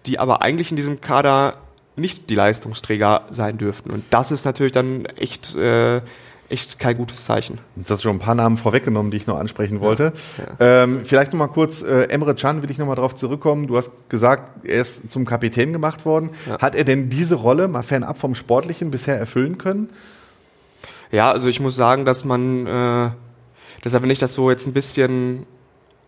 [0.07, 1.57] die aber eigentlich in diesem Kader
[1.95, 3.91] nicht die Leistungsträger sein dürften.
[3.91, 6.01] Und das ist natürlich dann echt, äh,
[6.49, 7.59] echt kein gutes Zeichen.
[7.75, 10.11] Jetzt hast du schon ein paar Namen vorweggenommen, die ich noch ansprechen wollte.
[10.59, 13.67] Ähm, vielleicht noch mal kurz, äh, Emre Can, will ich noch mal drauf zurückkommen.
[13.67, 16.31] Du hast gesagt, er ist zum Kapitän gemacht worden.
[16.47, 16.59] Ja.
[16.59, 19.89] Hat er denn diese Rolle, mal fernab vom Sportlichen, bisher erfüllen können?
[21.11, 23.11] Ja, also ich muss sagen, dass man, äh,
[23.83, 25.45] deshalb wenn ich das so jetzt ein bisschen,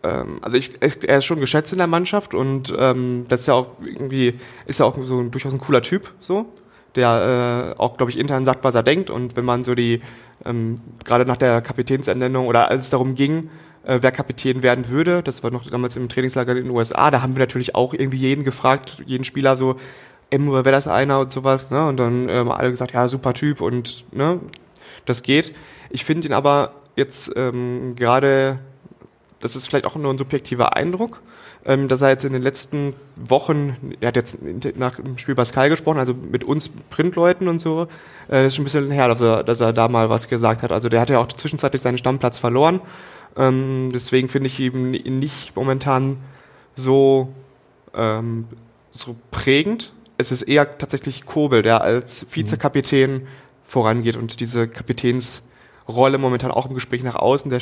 [0.04, 3.54] ähm, also ich, er ist schon geschätzt in der Mannschaft und ähm, das ist ja
[3.54, 6.46] auch irgendwie, ist ja auch so ein, durchaus ein cooler Typ, so,
[6.94, 10.02] der äh, auch, glaube ich, intern sagt, was er denkt und wenn man so die,
[10.44, 13.50] ähm, gerade nach der Kapitänsernennung oder als es darum ging,
[13.84, 17.22] äh, wer Kapitän werden würde, das war noch damals im Trainingslager in den USA, da
[17.22, 19.76] haben wir natürlich auch irgendwie jeden gefragt, jeden Spieler so,
[20.30, 21.86] Emre, wäre das einer und sowas, ne?
[21.86, 24.40] Und dann ähm, alle gesagt, ja, super Typ und ne,
[25.04, 25.54] das geht.
[25.90, 28.58] Ich finde ihn aber jetzt ähm, gerade,
[29.44, 31.20] das ist vielleicht auch nur ein subjektiver Eindruck,
[31.66, 34.38] ähm, dass er jetzt in den letzten Wochen, er hat jetzt
[34.74, 37.86] nach dem Spiel Sky gesprochen, also mit uns Printleuten und so,
[38.30, 40.72] äh, ist schon ein bisschen her, dass er, dass er da mal was gesagt hat.
[40.72, 42.80] Also der hat ja auch zwischenzeitlich seinen Stammplatz verloren.
[43.36, 46.16] Ähm, deswegen finde ich ihn nicht momentan
[46.74, 47.28] so,
[47.94, 48.46] ähm,
[48.92, 49.92] so prägend.
[50.16, 53.26] Es ist eher tatsächlich Kobel, der als Vizekapitän
[53.66, 57.60] vorangeht und diese Kapitänsrolle momentan auch im Gespräch nach außen, der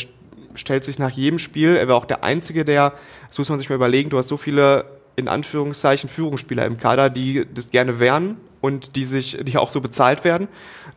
[0.54, 2.94] stellt sich nach jedem Spiel, er war auch der Einzige, der,
[3.28, 4.84] das muss man sich mal überlegen, du hast so viele,
[5.16, 9.80] in Anführungszeichen, Führungsspieler im Kader, die das gerne wären und die sich, die auch so
[9.80, 10.48] bezahlt werden.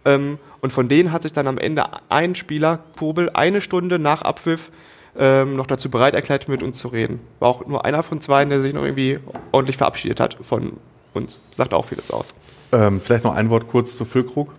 [0.06, 4.22] Ähm, und von denen hat sich dann am Ende ein Spieler, Kobel, eine Stunde nach
[4.22, 4.72] Abpfiff
[5.18, 7.20] ähm, noch dazu bereit erklärt, mit uns zu reden.
[7.39, 9.20] War auch nur einer von zwei, der sich noch irgendwie
[9.52, 10.74] ordentlich verabschiedet hat von
[11.13, 11.39] uns.
[11.56, 12.36] Sagt auch vieles aus.
[12.72, 14.54] Ähm, vielleicht noch ein Wort kurz zu Füllkrug.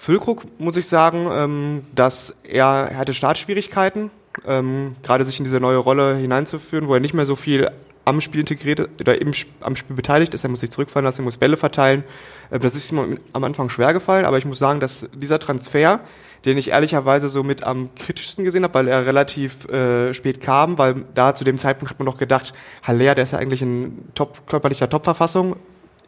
[0.00, 4.10] Füllkrug muss ich sagen, ähm, dass er, er hatte Startschwierigkeiten,
[4.46, 7.70] ähm, gerade sich in diese neue Rolle hineinzuführen, wo er nicht mehr so viel
[8.06, 10.42] am Spiel integriert oder im, am Spiel beteiligt ist.
[10.42, 12.04] Er muss sich zurückfallen lassen, er muss Bälle verteilen.
[12.50, 16.00] Ähm, das ist ihm am Anfang schwer gefallen, aber ich muss sagen, dass dieser Transfer,
[16.46, 20.78] den ich ehrlicherweise so mit am kritischsten gesehen habe, weil er relativ äh, spät kam,
[20.78, 23.98] weil da zu dem Zeitpunkt hat man noch gedacht, Haller, der ist ja eigentlich in
[24.14, 25.56] top, körperlicher Topverfassung.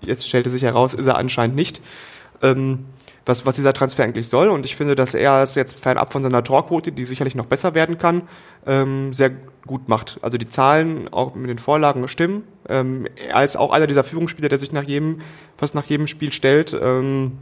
[0.00, 1.82] Jetzt stellte sich heraus, ist er anscheinend nicht.
[2.40, 2.86] Ähm,
[3.24, 4.48] was, was dieser Transfer eigentlich soll.
[4.48, 7.74] Und ich finde, dass er es jetzt fernab von seiner Torquote, die sicherlich noch besser
[7.74, 8.22] werden kann,
[8.66, 9.30] ähm, sehr
[9.66, 10.18] gut macht.
[10.22, 12.44] Also die Zahlen auch mit den Vorlagen stimmen.
[12.68, 15.20] Ähm, er ist auch einer dieser Führungsspieler, der sich nach jedem,
[15.56, 16.76] fast nach jedem Spiel stellt.
[16.80, 17.38] Ähm,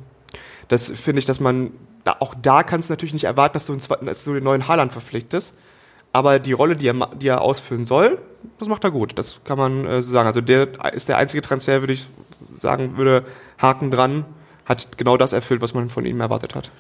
[0.68, 1.72] das finde ich, dass man,
[2.04, 4.68] da, auch da kannst du natürlich nicht erwarten, dass du, einen dass du den neuen
[4.68, 5.54] Haaland verpflichtest.
[6.12, 8.18] Aber die Rolle, die er, die er ausfüllen soll,
[8.58, 9.18] das macht er gut.
[9.18, 10.26] Das kann man äh, so sagen.
[10.26, 12.06] Also der ist der einzige Transfer, würde ich
[12.60, 13.24] sagen, würde
[13.58, 14.24] Haken dran,
[14.70, 16.70] hat genau das erfüllt, was man von ihm erwartet hat.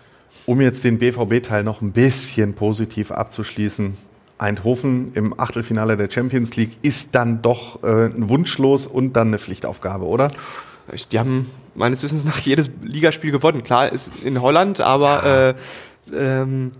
[0.46, 3.96] Um jetzt den BVB-Teil noch ein bisschen positiv abzuschließen.
[4.38, 9.38] Eindhoven im Achtelfinale der Champions League ist dann doch äh, ein Wunschlos und dann eine
[9.38, 10.30] Pflichtaufgabe, oder?
[11.10, 13.64] Die haben meines Wissens nach jedes Ligaspiel gewonnen.
[13.64, 15.56] Klar, ist in Holland, aber
[16.14, 16.70] äh, ähm,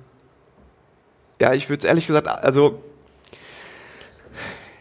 [1.40, 2.82] ja, ich würde es ehrlich gesagt, also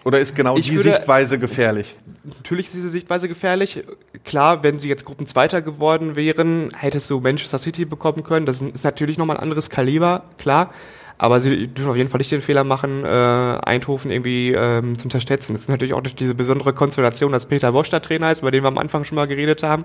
[0.05, 1.95] Oder ist genau Ich die würde- Sichtweise gefährlich?
[2.37, 3.83] natürlich ist diese Sichtweise gefährlich.
[4.23, 8.45] Klar, wenn sie jetzt Gruppenzweiter geworden wären, hättest du Manchester City bekommen können.
[8.45, 10.71] Das ist natürlich nochmal ein anderes Kaliber, klar.
[11.17, 15.03] Aber sie dürfen auf jeden Fall nicht den Fehler machen, äh, Eindhoven irgendwie ähm, zu
[15.05, 15.51] unterstützen.
[15.53, 18.51] Das ist natürlich auch durch diese besondere Konstellation, dass Peter Bosch der Trainer ist, über
[18.51, 19.83] den wir am Anfang schon mal geredet haben.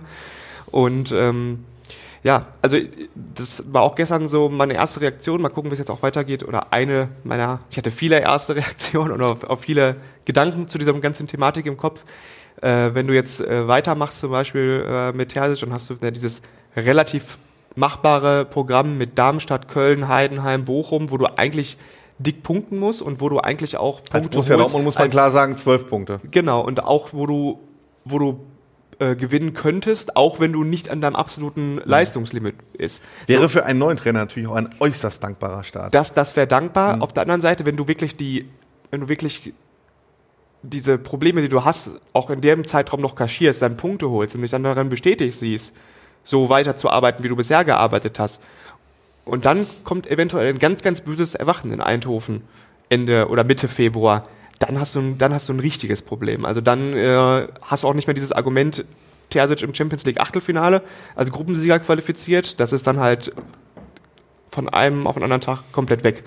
[0.67, 1.65] Und ähm,
[2.25, 2.79] ja, also
[3.15, 5.43] das war auch gestern so meine erste Reaktion.
[5.43, 6.43] Mal gucken, wie es jetzt auch weitergeht.
[6.43, 10.95] Oder eine meiner, ich hatte viele erste Reaktionen und auch, auch viele Gedanken zu dieser
[10.95, 12.03] ganzen Thematik im Kopf.
[12.63, 16.11] Äh, wenn du jetzt äh, weitermachst, zum Beispiel äh, mit Terzic, dann hast du ja
[16.11, 16.41] dieses
[16.75, 17.37] relativ
[17.77, 21.77] machbare Programm mit Darmstadt, Köln, Heidenheim, Bochum, wo du eigentlich
[22.19, 25.05] dick punkten musst und wo du eigentlich auch Als Punkte Borussia holst, Dortmund muss man
[25.05, 26.21] als- klar sagen, zwölf Punkte.
[26.31, 27.59] Genau, und auch wo du,
[28.07, 28.41] wo du
[28.99, 33.03] äh, gewinnen könntest, auch wenn du nicht an deinem absoluten Leistungslimit ist.
[33.27, 35.95] Wäre für einen neuen Trainer natürlich auch ein äußerst dankbarer Start.
[35.95, 37.03] Das, das wäre dankbar.
[37.03, 38.49] Auf der anderen Seite, wenn du wirklich die,
[38.91, 39.53] wenn du wirklich
[40.63, 44.43] diese Probleme, die du hast, auch in dem Zeitraum noch kaschierst, dann Punkte holst und
[44.43, 45.75] dich dann daran bestätigt siehst,
[46.25, 48.41] so weiterzuarbeiten, wie du bisher gearbeitet hast.
[49.25, 52.43] Und dann kommt eventuell ein ganz, ganz böses Erwachen in Eindhoven
[52.89, 54.29] Ende oder Mitte Februar.
[54.59, 56.45] Dann hast du ein, dann hast du ein richtiges Problem.
[56.45, 58.85] Also dann äh, hast du auch nicht mehr dieses Argument,
[59.31, 60.83] Terzic im Champions League Achtelfinale
[61.17, 62.61] als Gruppensieger qualifiziert.
[62.61, 63.33] Das ist dann halt
[64.51, 66.23] von einem auf den anderen Tag komplett weg.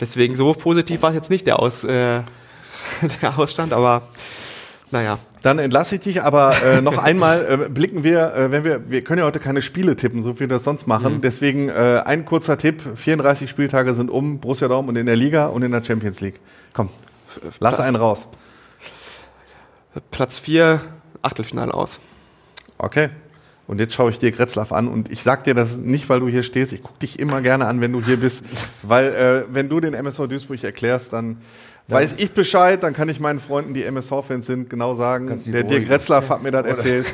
[0.00, 2.22] Deswegen so positiv war es jetzt nicht der, Aus, äh,
[3.22, 4.02] der Ausstand, aber
[4.90, 5.18] naja.
[5.42, 9.02] Dann entlasse ich dich, aber äh, noch einmal äh, blicken wir, äh, wenn wir, wir
[9.02, 11.20] können ja heute keine Spiele tippen, so wie wir das sonst machen.
[11.20, 15.62] Deswegen äh, ein kurzer Tipp: 34 Spieltage sind um, Borussia Dortmund in der Liga und
[15.62, 16.38] in der Champions League.
[16.74, 16.90] Komm,
[17.60, 18.28] lass einen raus.
[20.10, 20.80] Platz 4,
[21.20, 22.00] Achtelfinale aus.
[22.78, 23.10] Okay.
[23.68, 26.28] Und jetzt schaue ich dir Gretzlaff an und ich sag dir das nicht, weil du
[26.28, 26.72] hier stehst.
[26.72, 28.44] Ich gucke dich immer gerne an, wenn du hier bist,
[28.82, 31.38] weil äh, wenn du den MSV Duisburg erklärst, dann
[31.88, 32.82] weiß ich Bescheid.
[32.82, 35.40] Dann kann ich meinen Freunden, die MSV-Fans sind, genau sagen.
[35.46, 35.86] Der Dirk.
[35.86, 37.06] Gretzlaff hat mir das erzählt.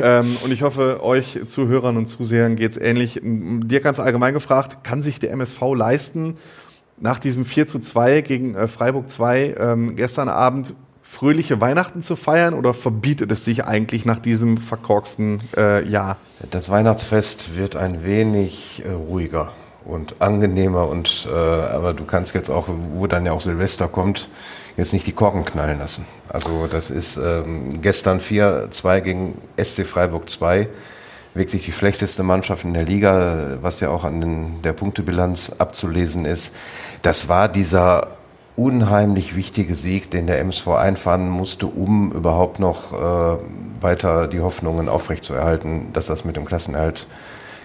[0.00, 3.22] ähm, und ich hoffe, euch Zuhörern und Zusehern geht's ähnlich.
[3.22, 6.38] M- Dir ganz allgemein gefragt, kann sich der MSV leisten,
[7.00, 12.14] nach diesem 4 zu 2 gegen äh, Freiburg 2 ähm, gestern Abend fröhliche Weihnachten zu
[12.14, 16.18] feiern oder verbietet es sich eigentlich nach diesem verkorksten äh, Jahr?
[16.52, 19.50] Das Weihnachtsfest wird ein wenig äh, ruhiger
[19.84, 24.28] und angenehmer und äh, aber du kannst jetzt auch, wo dann ja auch Silvester kommt,
[24.76, 26.06] jetzt nicht die Korken knallen lassen.
[26.28, 30.68] Also das ist ähm, gestern 4-2 gegen SC Freiburg 2.
[31.32, 36.24] Wirklich die schlechteste Mannschaft in der Liga, was ja auch an den, der Punktebilanz abzulesen
[36.24, 36.52] ist.
[37.02, 38.08] Das war dieser
[38.56, 43.38] unheimlich wichtige Sieg, den der MSV einfahren musste, um überhaupt noch äh,
[43.80, 47.06] weiter die Hoffnungen aufrechtzuerhalten, dass das mit dem Klassenerhalt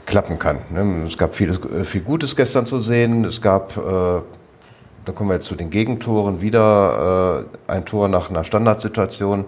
[0.06, 0.60] klappen kann.
[0.70, 1.06] Ne?
[1.08, 3.26] Es gab vieles, äh, viel Gutes gestern zu sehen.
[3.26, 8.30] Es gab, äh, da kommen wir jetzt zu den Gegentoren, wieder äh, ein Tor nach
[8.30, 9.46] einer Standardsituation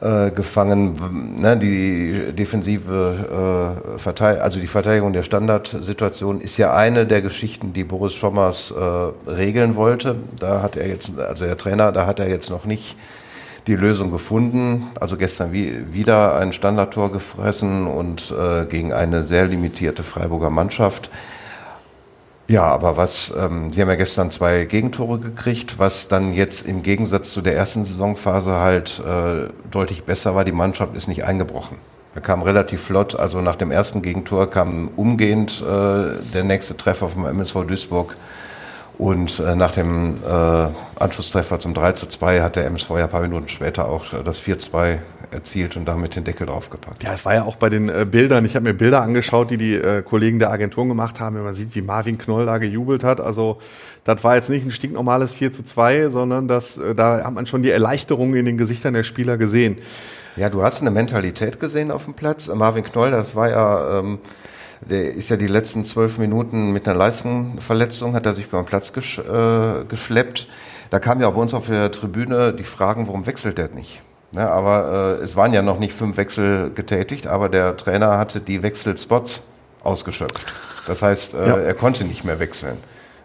[0.00, 1.36] äh, gefangen.
[1.40, 1.56] Ne?
[1.56, 7.84] Die defensive, äh, Verteid also die Verteidigung der Standardsituation ist ja eine der Geschichten, die
[7.84, 10.16] Boris Schommers äh, regeln wollte.
[10.38, 12.96] Da hat er jetzt, also der Trainer, da hat er jetzt noch nicht
[13.66, 14.88] die Lösung gefunden.
[15.00, 21.10] Also gestern wie, wieder ein Standardtor gefressen und äh, gegen eine sehr limitierte Freiburger Mannschaft.
[22.46, 26.82] Ja, aber was, ähm, sie haben ja gestern zwei Gegentore gekriegt, was dann jetzt im
[26.82, 30.44] Gegensatz zu der ersten Saisonphase halt äh, deutlich besser war.
[30.44, 31.78] Die Mannschaft ist nicht eingebrochen.
[32.14, 37.08] Er kam relativ flott, also nach dem ersten Gegentor kam umgehend äh, der nächste Treffer
[37.08, 38.14] vom MSV Duisburg.
[38.96, 43.10] Und äh, nach dem äh, Anschlusstreffer zum 3 zu 2 hat der MSV ja ein
[43.10, 44.98] paar Minuten später auch äh, das 4-2
[45.32, 47.02] erzielt und damit den Deckel draufgepackt.
[47.02, 48.44] Ja, es war ja auch bei den äh, Bildern.
[48.44, 51.36] Ich habe mir Bilder angeschaut, die die äh, Kollegen der Agenturen gemacht haben.
[51.36, 53.20] Wenn man sieht, wie Marvin Knoll da gejubelt hat.
[53.20, 53.58] Also,
[54.04, 57.46] das war jetzt nicht ein stinknormales 4 zu 2, sondern das, äh, da hat man
[57.46, 59.78] schon die Erleichterung in den Gesichtern der Spieler gesehen.
[60.36, 62.48] Ja, du hast eine Mentalität gesehen auf dem Platz.
[62.48, 64.18] Marvin Knoll, das war ja, ähm,
[64.90, 68.92] der ist ja die letzten zwölf Minuten mit einer Leistenverletzung, hat er sich beim Platz
[68.92, 70.46] gesch äh, geschleppt.
[70.90, 74.02] Da kam ja auch bei uns auf der Tribüne die Fragen, warum wechselt er nicht?
[74.32, 78.40] Ne, aber äh, es waren ja noch nicht fünf Wechsel getätigt, aber der Trainer hatte
[78.40, 79.46] die Wechselspots
[79.82, 80.44] ausgeschöpft.
[80.86, 81.56] Das heißt, äh, Ja.
[81.56, 82.76] er konnte nicht mehr wechseln.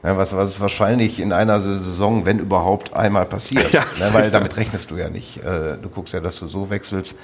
[0.02, 3.72] Ja, was, was wahrscheinlich in einer Saison, wenn überhaupt, einmal passiert.
[3.74, 5.44] Ja, ne, weil damit rechnest du ja nicht.
[5.44, 7.18] Äh, du guckst ja, dass du so wechselst.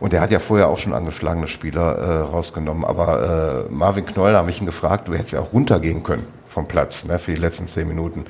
[0.00, 2.84] Und er hat ja vorher auch schon angeschlagene Spieler äh, rausgenommen.
[2.84, 6.66] Aber äh, Marvin Knoll habe ich ihn gefragt, du hättest ja auch runtergehen können vom
[6.66, 8.24] Platz ne, für die letzten zehn Minuten.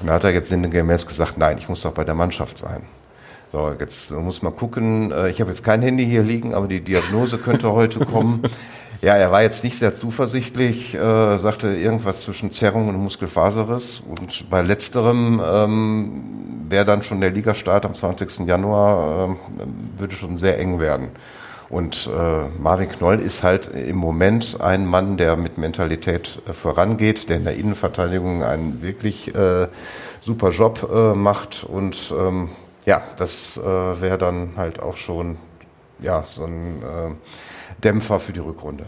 [0.00, 2.86] Und da hat er jetzt sinngemäß gesagt, nein, ich muss doch bei der Mannschaft sein.
[3.52, 5.12] So, jetzt muss man gucken.
[5.12, 8.42] Äh, Ich habe jetzt kein Handy hier liegen, aber die Diagnose könnte heute kommen.
[9.02, 14.00] Ja, er war jetzt nicht sehr zuversichtlich, äh, sagte irgendwas zwischen Zerrung und Muskelfaserriss.
[14.08, 16.22] Und bei letzterem ähm,
[16.68, 18.46] wäre dann schon der Ligastart am 20.
[18.46, 19.38] Januar, ähm,
[19.98, 21.08] würde schon sehr eng werden.
[21.68, 27.28] Und äh, Marvin Knoll ist halt im Moment ein Mann, der mit Mentalität äh, vorangeht,
[27.28, 29.66] der in der Innenverteidigung einen wirklich äh,
[30.20, 31.64] super Job äh, macht.
[31.64, 32.50] Und ähm,
[32.86, 35.38] ja, das äh, wäre dann halt auch schon
[35.98, 37.14] ja, so ein äh,
[37.84, 38.86] Dämpfer für die Rückrunde.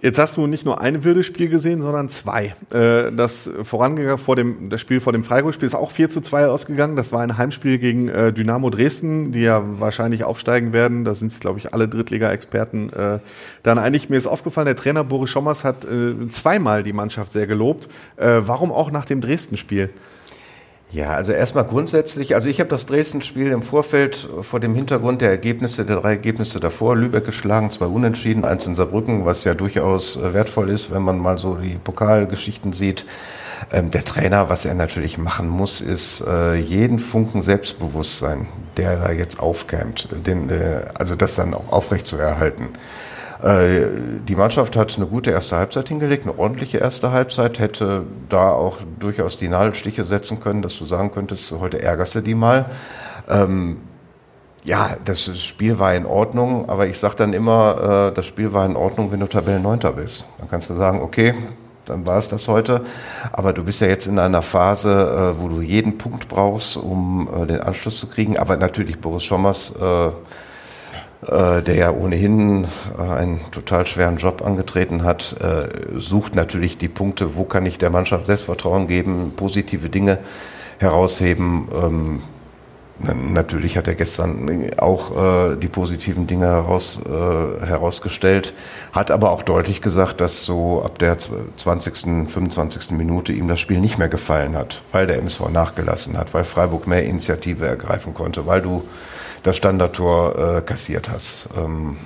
[0.00, 2.54] Jetzt hast du nicht nur ein wildes Spiel gesehen, sondern zwei.
[2.70, 6.46] Äh, das vorangegangen vor dem, das Spiel vor dem Freiburg-Spiel ist auch 4 zu 2
[6.46, 6.94] ausgegangen.
[6.94, 11.04] Das war ein Heimspiel gegen äh, Dynamo Dresden, die ja wahrscheinlich aufsteigen werden.
[11.04, 13.18] Da sind sich, glaube ich, alle Drittliga-Experten äh,
[13.64, 14.08] dann einig.
[14.08, 15.86] Mir ist aufgefallen, der Trainer Boris Schommers hat
[16.28, 17.88] zweimal die Mannschaft sehr gelobt.
[18.16, 19.90] Warum auch nach dem Dresden-Spiel?
[20.90, 25.28] Ja, also erstmal grundsätzlich, also ich habe das Dresden-Spiel im Vorfeld vor dem Hintergrund der
[25.28, 30.16] Ergebnisse, der drei Ergebnisse davor, Lübeck geschlagen, zwei Unentschieden, eins in Saarbrücken, was ja durchaus
[30.16, 33.04] äh, wertvoll ist, wenn man mal so die Pokalgeschichten sieht.
[33.70, 38.46] Ähm, der Trainer, was er natürlich machen muss, ist äh, jeden Funken Selbstbewusstsein,
[38.78, 42.70] der da jetzt aufkämmt, den, äh, also das dann auch aufrecht zu erhalten.
[43.42, 43.86] Äh,
[44.26, 48.78] die Mannschaft hat eine gute erste Halbzeit hingelegt, eine ordentliche erste Halbzeit, hätte da auch
[48.98, 52.66] durchaus die Nadelstiche setzen können, dass du sagen könntest, heute ärgerst du die mal.
[53.28, 53.78] Ähm,
[54.64, 58.66] ja, das Spiel war in Ordnung, aber ich sage dann immer, äh, das Spiel war
[58.66, 60.26] in Ordnung, wenn du Tabellenneunter bist.
[60.38, 61.34] Dann kannst du sagen, okay,
[61.88, 62.82] dann war es das heute.
[63.32, 67.28] Aber du bist ja jetzt in einer Phase, äh, wo du jeden Punkt brauchst, um
[67.34, 68.36] äh, den Anschluss zu kriegen.
[68.36, 70.10] Aber natürlich Boris Schommers äh,
[71.20, 77.34] der ja ohnehin äh, einen total schweren Job angetreten hat, äh, sucht natürlich die Punkte,
[77.34, 80.18] wo kann ich der Mannschaft Selbstvertrauen geben, positive Dinge
[80.78, 81.68] herausheben.
[81.74, 82.22] Ähm,
[83.32, 85.12] natürlich hat er gestern auch
[85.54, 88.54] die positiven Dinge heraus, herausgestellt,
[88.90, 92.90] hat aber auch deutlich gesagt, dass so ab der 20., 25.
[92.90, 96.88] Minute ihm das Spiel nicht mehr gefallen hat, weil der MSV nachgelassen hat, weil Freiburg
[96.88, 98.82] mehr Initiative ergreifen konnte, weil du
[99.42, 101.48] das Standardtor äh, kassiert hast.
[101.56, 101.96] Ähm,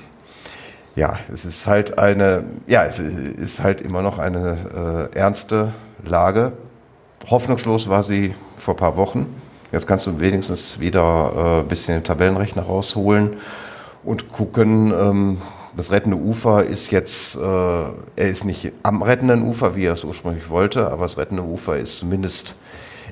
[0.95, 5.73] ja, es ist halt eine, ja, es ist halt immer noch eine äh, ernste
[6.05, 6.53] Lage.
[7.31, 9.27] Hoffnungslos war sie vor ein paar Wochen.
[9.71, 13.38] Jetzt kannst du wenigstens wieder äh, ein bisschen den Tabellenrechner rausholen
[14.05, 14.92] und gucken.
[14.92, 15.38] Ähm,
[15.75, 20.05] das rettende Ufer ist jetzt, äh, er ist nicht am rettenden Ufer, wie er es
[20.05, 22.55] ursprünglich wollte, aber das rettende Ufer ist zumindest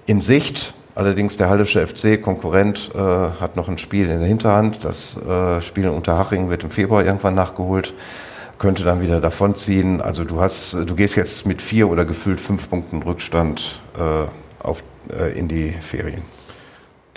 [0.04, 0.74] in Sicht.
[0.94, 4.84] Allerdings der Hallische FC, Konkurrent, äh, hat noch ein Spiel in der Hinterhand.
[4.84, 7.94] Das äh, Spiel in Unterhaching wird im Februar irgendwann nachgeholt,
[8.58, 10.00] könnte dann wieder davonziehen.
[10.00, 14.82] Also du hast, du gehst jetzt mit vier oder gefühlt fünf Punkten Rückstand äh, auf,
[15.12, 16.22] äh, in die Ferien.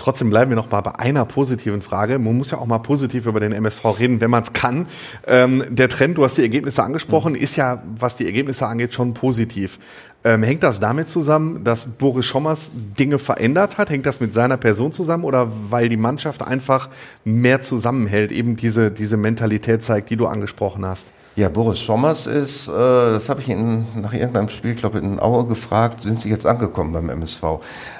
[0.04, 2.18] Trotzdem bleiben wir noch mal bei einer positiven Frage.
[2.18, 4.86] Man muss ja auch mal positiv über den MSV reden, wenn man es kann.
[5.26, 9.14] Ähm, der Trend, du hast die Ergebnisse angesprochen, ist ja, was die Ergebnisse angeht, schon
[9.14, 9.78] positiv.
[10.22, 13.88] Ähm, hängt das damit zusammen, dass Boris Schommers Dinge verändert hat?
[13.88, 16.90] Hängt das mit seiner Person zusammen oder weil die Mannschaft einfach
[17.24, 21.12] mehr zusammenhält, eben diese, diese Mentalität zeigt, die du angesprochen hast?
[21.36, 25.46] Ja, Boris Schommers ist, äh, das habe ich ihn nach irgendeinem Spiel, glaube in Aue
[25.46, 27.42] gefragt, sind Sie jetzt angekommen beim MSV?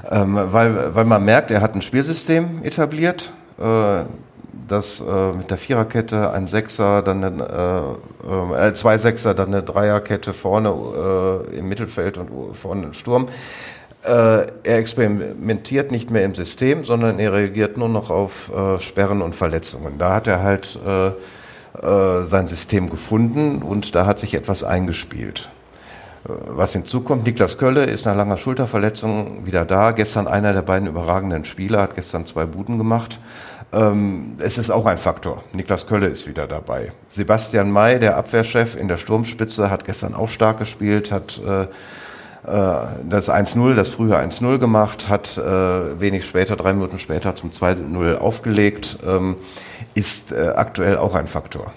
[0.08, 4.04] Ähm, weil, weil man merkt, er hat ein Spielsystem etabliert, äh,
[4.68, 9.64] das äh, mit der Viererkette, ein Sechser, dann eine, äh, äh, zwei Sechser, dann eine
[9.64, 13.28] Dreierkette vorne äh, im Mittelfeld und vorne ein Sturm.
[14.06, 19.96] Er experimentiert nicht mehr im System, sondern er reagiert nur noch auf Sperren und Verletzungen.
[19.96, 20.78] Da hat er halt
[21.80, 25.48] äh, sein System gefunden und da hat sich etwas eingespielt.
[26.24, 29.90] Äh, was hinzukommt, Niklas Kölle ist nach langer Schulterverletzung wieder da.
[29.90, 33.18] Gestern einer der beiden überragenden Spieler, hat gestern zwei Buden gemacht.
[33.72, 35.42] Ähm, es ist auch ein Faktor.
[35.52, 36.92] Niklas Kölle ist wieder dabei.
[37.08, 41.66] Sebastian May, der Abwehrchef in der Sturmspitze, hat gestern auch stark gespielt, hat äh,
[42.44, 48.16] das 1-0, das frühe 1-0 gemacht, hat äh, wenig später, drei Minuten später zum 2-0
[48.16, 48.98] aufgelegt.
[49.06, 49.36] Ähm,
[49.94, 51.72] ist äh, aktuell auch ein Faktor.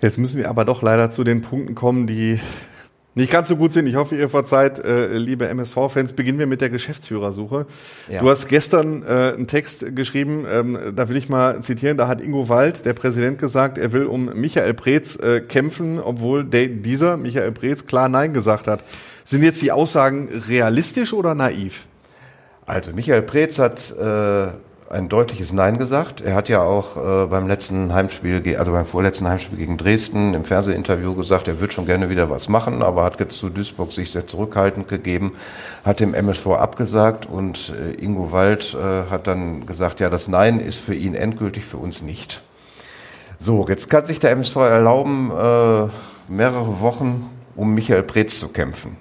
[0.00, 2.40] Jetzt müssen wir aber doch leider zu den Punkten kommen, die
[3.14, 3.86] nicht ganz so gut sind.
[3.86, 6.12] Ich hoffe, ihr verzeiht, äh, liebe MSV-Fans.
[6.12, 7.66] Beginnen wir mit der Geschäftsführersuche.
[8.08, 8.20] Ja.
[8.20, 12.20] Du hast gestern äh, einen Text geschrieben, ähm, da will ich mal zitieren, da hat
[12.20, 17.16] Ingo Wald, der Präsident, gesagt, er will um Michael Preetz äh, kämpfen, obwohl der, dieser,
[17.16, 18.84] Michael Preetz, klar Nein gesagt hat.
[19.24, 21.86] Sind jetzt die Aussagen realistisch oder naiv?
[22.66, 24.48] Also Michael Preetz hat äh,
[24.90, 26.20] ein deutliches Nein gesagt.
[26.22, 30.44] Er hat ja auch äh, beim letzten Heimspiel, also beim vorletzten Heimspiel gegen Dresden im
[30.44, 34.12] Fernsehinterview gesagt, er würde schon gerne wieder was machen, aber hat jetzt zu Duisburg sich
[34.12, 35.32] sehr zurückhaltend gegeben,
[35.84, 40.58] hat dem MSV abgesagt und äh, Ingo Wald äh, hat dann gesagt, ja, das Nein
[40.58, 42.40] ist für ihn endgültig, für uns nicht.
[43.38, 48.96] So, jetzt kann sich der MSV erlauben, äh, mehrere Wochen um Michael Preetz zu kämpfen.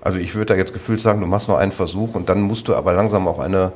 [0.00, 2.68] Also ich würde da jetzt gefühlt sagen, du machst nur einen Versuch und dann musst
[2.68, 3.72] du aber langsam auch eine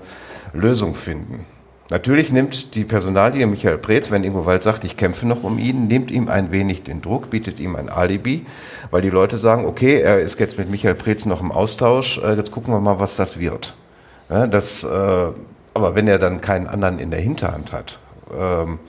[0.56, 1.46] Lösung finden.
[1.88, 5.86] Natürlich nimmt die Personalie Michael Preetz, wenn Ingo Wald sagt, ich kämpfe noch um ihn,
[5.86, 8.44] nimmt ihm ein wenig den Druck, bietet ihm ein Alibi,
[8.90, 12.34] weil die Leute sagen, okay, er ist jetzt mit Michael Preetz noch im Austausch, äh,
[12.34, 13.74] jetzt gucken wir mal, was das wird.
[14.28, 18.00] Das, äh, aber wenn er dann keinen anderen in der Hinterhand hat,
[18.36, 18.80] ähm,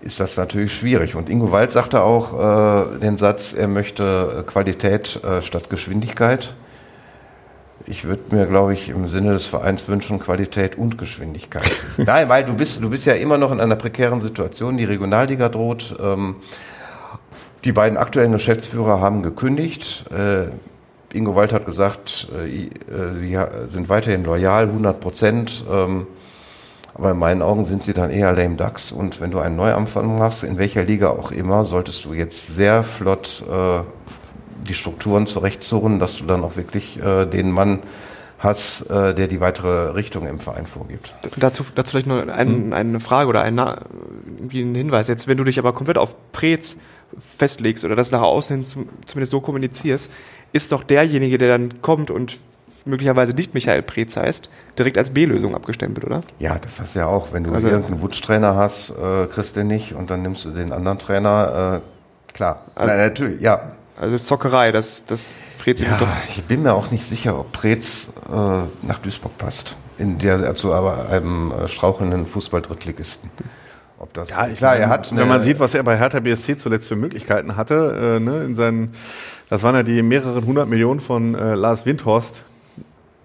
[0.00, 1.16] ist das natürlich schwierig.
[1.16, 6.54] Und Ingo Wald sagte auch äh, den Satz, er möchte Qualität statt Geschwindigkeit
[7.88, 11.70] ich würde mir, glaube ich, im Sinne des Vereins wünschen, Qualität und Geschwindigkeit.
[11.96, 14.76] Nein, weil du bist, du bist ja immer noch in einer prekären Situation.
[14.76, 15.96] Die Regionalliga droht.
[16.00, 16.36] Ähm,
[17.64, 20.04] die beiden aktuellen Geschäftsführer haben gekündigt.
[20.10, 20.46] Äh,
[21.16, 22.70] Ingo Wald hat gesagt, äh, äh
[23.18, 23.38] sie
[23.70, 25.64] sind weiterhin loyal, 100 Prozent.
[25.70, 26.06] Ähm,
[26.94, 28.92] aber in meinen Augen sind sie dann eher lame ducks.
[28.92, 32.82] Und wenn du einen Neuanfang machst, in welcher Liga auch immer, solltest du jetzt sehr
[32.82, 33.80] flott äh,
[34.68, 37.80] die Strukturen zurechtzurren, dass du dann auch wirklich äh, den Mann
[38.38, 41.14] hast, äh, der die weitere Richtung im Verein vorgibt.
[41.38, 42.72] Dazu, dazu vielleicht nur ein, hm.
[42.72, 45.08] eine Frage oder ein, irgendwie ein Hinweis.
[45.08, 46.78] Jetzt, wenn du dich aber komplett auf Prez
[47.18, 50.10] festlegst oder das nach außen hin zum, zumindest so kommunizierst,
[50.52, 52.38] ist doch derjenige, der dann kommt und
[52.84, 56.22] möglicherweise nicht Michael Preetz heißt, direkt als B-Lösung abgestempelt, oder?
[56.38, 57.32] Ja, das hast du ja auch.
[57.32, 60.50] Wenn du also, irgendeinen Wutsch-Trainer hast, äh, kriegst du den nicht und dann nimmst du
[60.50, 62.64] den anderen Trainer, äh, klar.
[62.74, 63.72] Also, Na, natürlich, ja.
[63.98, 68.12] Also das Zockerei, das, das Prez ja, Ich bin mir auch nicht sicher, ob Preetz
[68.28, 68.32] äh,
[68.86, 69.76] nach Duisburg passt.
[69.98, 73.30] In der zu aber einem äh, strauchelnden Fußball-Drittligisten.
[73.98, 75.14] Ob das ja, klar, er hat.
[75.14, 78.54] Wenn man sieht, was er bei Hertha BSC zuletzt für Möglichkeiten hatte, äh, ne, in
[78.54, 78.92] seinen,
[79.50, 82.44] das waren ja die mehreren hundert Millionen von äh, Lars Windhorst,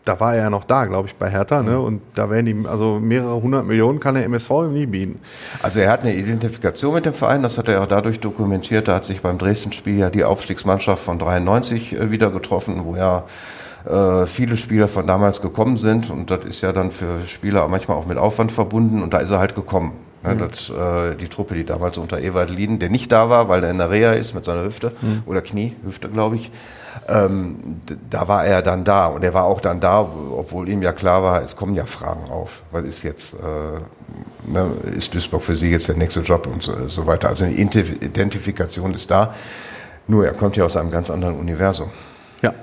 [0.06, 1.80] da war er ja noch da, glaube ich, bei Hertha, ne?
[1.80, 5.20] Und da werden die, also mehrere hundert Millionen kann der MSV ihm nie bieten.
[5.62, 8.88] Also er hat eine Identifikation mit dem Verein, das hat er auch dadurch dokumentiert.
[8.88, 13.24] Da hat sich beim Dresden-Spiel ja die Aufstiegsmannschaft von 93 äh, wieder getroffen, wo ja
[13.86, 17.98] äh, viele Spieler von damals gekommen sind und das ist ja dann für Spieler manchmal
[17.98, 19.94] auch mit Aufwand verbunden und da ist er halt gekommen.
[20.24, 20.40] Ja, mhm.
[20.40, 23.72] das, äh, die Truppe, die damals unter Ewald Lieden, der nicht da war, weil er
[23.72, 25.24] in der Reha ist mit seiner Hüfte mhm.
[25.26, 26.50] oder Knie, Hüfte glaube ich,
[27.08, 30.94] ähm, da war er dann da und er war auch dann da, obwohl ihm ja
[30.94, 32.64] klar war, es kommen ja Fragen auf.
[32.72, 33.38] Was ist jetzt, äh,
[34.52, 37.30] ne, ist Duisburg für Sie jetzt der nächste Job und so, so weiter.
[37.30, 39.34] Also eine Identifikation ist da.
[40.08, 41.90] Nur er kommt ja aus einem ganz anderen Universum.
[42.42, 42.54] Ja.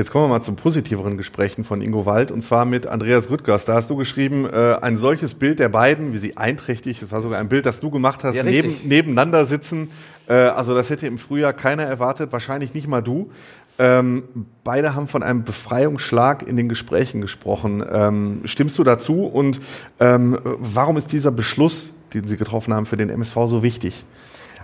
[0.00, 3.66] Jetzt kommen wir mal zum positiveren Gesprächen von Ingo Wald und zwar mit Andreas Rüttgers.
[3.66, 7.20] Da hast du geschrieben, äh, ein solches Bild der beiden, wie sie einträchtig, das war
[7.20, 9.90] sogar ein Bild, das du gemacht hast, ja, neben, nebeneinander sitzen.
[10.26, 13.30] Äh, also das hätte im Frühjahr keiner erwartet, wahrscheinlich nicht mal du.
[13.78, 14.22] Ähm,
[14.64, 17.84] beide haben von einem Befreiungsschlag in den Gesprächen gesprochen.
[17.86, 19.26] Ähm, stimmst du dazu?
[19.26, 19.60] Und
[19.98, 24.06] ähm, warum ist dieser Beschluss, den sie getroffen haben, für den MSV so wichtig?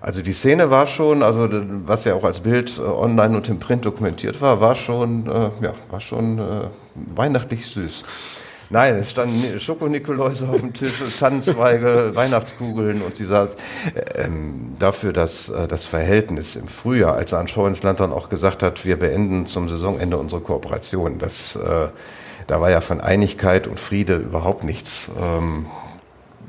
[0.06, 1.48] Also die Szene war schon, also
[1.84, 5.50] was ja auch als Bild äh, online und im Print dokumentiert war, war schon, äh,
[5.60, 6.68] ja, war schon äh,
[7.16, 8.04] weihnachtlich süß.
[8.70, 13.56] Nein, es standen Schokonikoläuse auf dem Tisch, Tannenzweige, Weihnachtskugeln und sie saß
[14.14, 18.28] ähm, dafür, dass äh, das Verhältnis im Frühjahr, als an Show ins Land dann auch
[18.28, 21.88] gesagt hat, wir beenden zum Saisonende unsere Kooperation, das, äh,
[22.46, 25.10] da war ja von Einigkeit und Friede überhaupt nichts.
[25.20, 25.66] Ähm,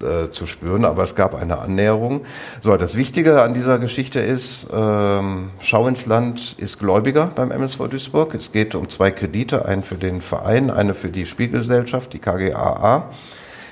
[0.04, 2.22] äh, zu spüren, aber es gab eine Annäherung.
[2.62, 7.88] So, das Wichtige an dieser Geschichte ist, ähm, Schau ins Land ist Gläubiger beim MSV
[7.90, 8.34] Duisburg.
[8.36, 13.10] Es geht um zwei Kredite, einen für den Verein, eine für die Spielgesellschaft, die KGAA.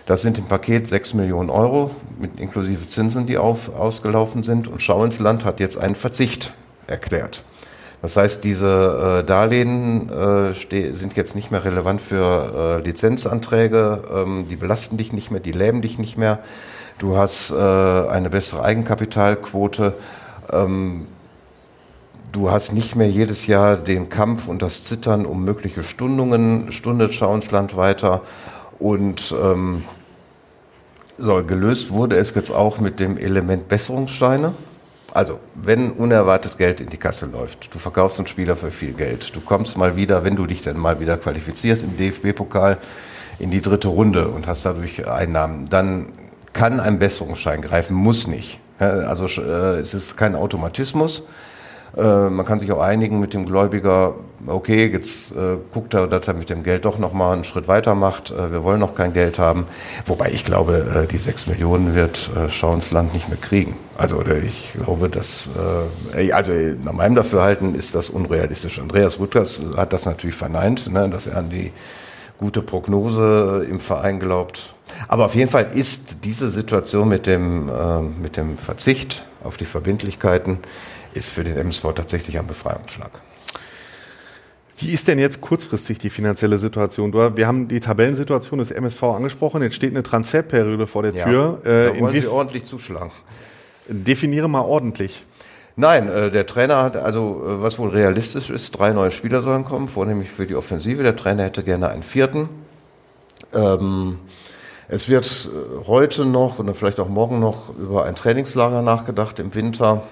[0.06, 4.68] Das sind im Paket 6 Millionen Euro, mit inklusive Zinsen, die auf, ausgelaufen sind.
[4.68, 6.54] Und Schau ins Land hat jetzt einen Verzicht
[6.86, 7.44] erklärt.
[8.06, 14.46] Das heißt, diese äh, Darlehen äh, sind jetzt nicht mehr relevant für äh, Lizenzanträge, ähm,
[14.48, 16.38] die belasten dich nicht mehr, die lähmen dich nicht mehr.
[17.00, 19.96] Du hast äh, eine bessere Eigenkapitalquote.
[20.54, 21.08] Ähm,
[22.32, 27.16] du hast nicht mehr jedes Jahr den Kampf und das Zittern um mögliche Stundungen, stundet
[27.16, 28.22] Schauensland weiter.
[28.78, 29.84] Und ähm,
[31.18, 34.54] so, gelöst wurde es jetzt auch mit dem Element Besserungsscheine.
[35.16, 39.34] Also, wenn unerwartet Geld in die Kasse läuft, du verkaufst einen Spieler für viel Geld,
[39.34, 42.78] du kommst mal wieder, wenn du dich dann mal wieder qualifizierst im DFB-Pokal
[43.40, 46.08] in die dritte Runde und hast dadurch Einnahmen, dann
[46.52, 48.60] kann ein Besserungsschein greifen, muss nicht.
[48.78, 51.30] Also äh, es ist kein Automatismus.
[51.96, 54.16] Äh, man kann sich auch einigen mit dem Gläubiger,
[54.48, 57.96] okay, jetzt äh, guckt er, dass er mit dem Geld doch nochmal einen Schritt weiter
[57.96, 58.32] macht.
[58.32, 59.68] Äh, wir wollen noch kein Geld haben.
[60.06, 63.76] Wobei ich glaube, äh, die sechs Millionen wird äh, Schauensland nicht mehr kriegen.
[63.98, 65.50] Also ich glaube, dass,
[66.16, 66.52] äh, also
[66.84, 68.80] nach meinem Dafürhalten ist das unrealistisch.
[68.80, 71.72] Andreas Rüttgers hat das natürlich verneint, ne, dass er an die
[72.38, 74.74] gute Prognose im Verein glaubt.
[75.08, 79.66] Aber auf jeden Fall ist diese Situation mit dem, äh, mit dem Verzicht auf die
[79.66, 80.60] Verbindlichkeiten
[81.14, 83.12] ist für den MSV tatsächlich ein Befreiungsschlag.
[84.78, 87.14] Wie ist denn jetzt kurzfristig die finanzielle Situation?
[87.14, 89.62] Wir haben die Tabellensituation des MSV angesprochen.
[89.62, 91.62] Jetzt steht eine Transferperiode vor der Tür.
[91.64, 93.12] Ja, da wollen Sie ordentlich zuschlagen.
[93.88, 95.24] Definiere mal ordentlich.
[95.78, 99.66] Nein, äh, der Trainer hat, also äh, was wohl realistisch ist, drei neue Spieler sollen
[99.66, 101.04] kommen, vornehmlich für die Offensive.
[101.04, 102.48] Der Trainer hätte gerne einen vierten.
[103.54, 104.18] Ähm,
[104.88, 109.54] es wird äh, heute noch oder vielleicht auch morgen noch über ein Trainingslager nachgedacht im
[109.54, 110.04] Winter.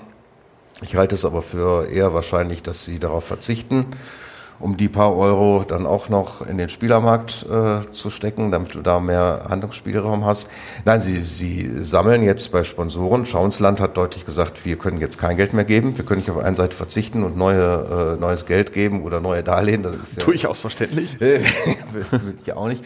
[0.81, 3.85] Ich halte es aber für eher wahrscheinlich, dass sie darauf verzichten
[4.59, 8.81] um die paar Euro dann auch noch in den Spielermarkt äh, zu stecken, damit du
[8.81, 10.47] da mehr Handlungsspielraum hast.
[10.85, 13.25] Nein, sie, sie sammeln jetzt bei Sponsoren.
[13.25, 15.97] Schauensland hat deutlich gesagt, wir können jetzt kein Geld mehr geben.
[15.97, 19.43] Wir können nicht auf eine Seite verzichten und neue, äh, neues Geld geben oder neue
[19.43, 19.83] Darlehen.
[19.83, 21.17] Das ist ja, Durchaus verständlich.
[22.45, 22.83] ja auch nicht.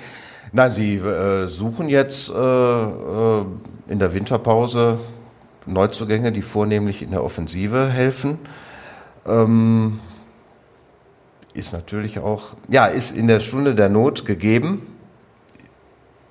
[0.52, 3.46] Nein, sie äh, suchen jetzt äh, äh,
[3.88, 5.00] in der Winterpause
[5.66, 8.40] Neuzugänge, die vornehmlich in der Offensive helfen.
[9.26, 10.00] Ähm,
[11.58, 14.88] ist natürlich auch, ja, ist in der Stunde der Not gegeben.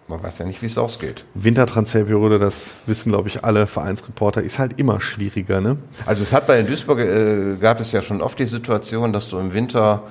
[0.09, 1.25] Man weiß ja nicht, wie es ausgeht.
[1.35, 5.79] Wintertransferperiode, das wissen, glaube ich, alle Vereinsreporter, ist halt immer schwieriger, ne?
[6.07, 9.29] Also es hat bei den Duisburg, äh, gab es ja schon oft die Situation, dass
[9.29, 10.05] du im Winter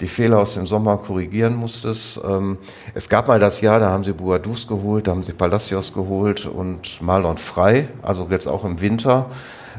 [0.00, 2.20] die Fehler aus dem Sommer korrigieren musstest.
[2.28, 2.58] Ähm,
[2.94, 6.44] es gab mal das Jahr, da haben sie Buadus geholt, da haben sie Palacios geholt
[6.46, 9.30] und Marlon Frei, also jetzt auch im Winter,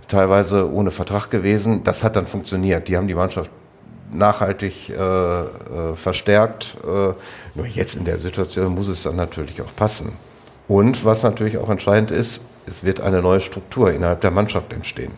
[0.07, 1.83] teilweise ohne Vertrag gewesen.
[1.83, 2.87] Das hat dann funktioniert.
[2.87, 3.51] Die haben die Mannschaft
[4.11, 6.77] nachhaltig äh, äh, verstärkt.
[6.83, 7.13] Äh,
[7.55, 10.13] nur jetzt in der Situation muss es dann natürlich auch passen.
[10.67, 15.13] Und was natürlich auch entscheidend ist, es wird eine neue Struktur innerhalb der Mannschaft entstehen.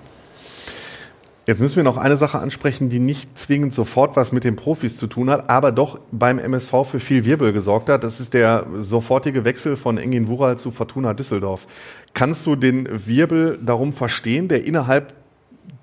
[1.49, 4.97] Jetzt müssen wir noch eine Sache ansprechen, die nicht zwingend sofort was mit den Profis
[4.97, 8.03] zu tun hat, aber doch beim MSV für viel Wirbel gesorgt hat.
[8.03, 11.65] Das ist der sofortige Wechsel von Engin Wural zu Fortuna Düsseldorf.
[12.13, 15.15] Kannst du den Wirbel darum verstehen, der innerhalb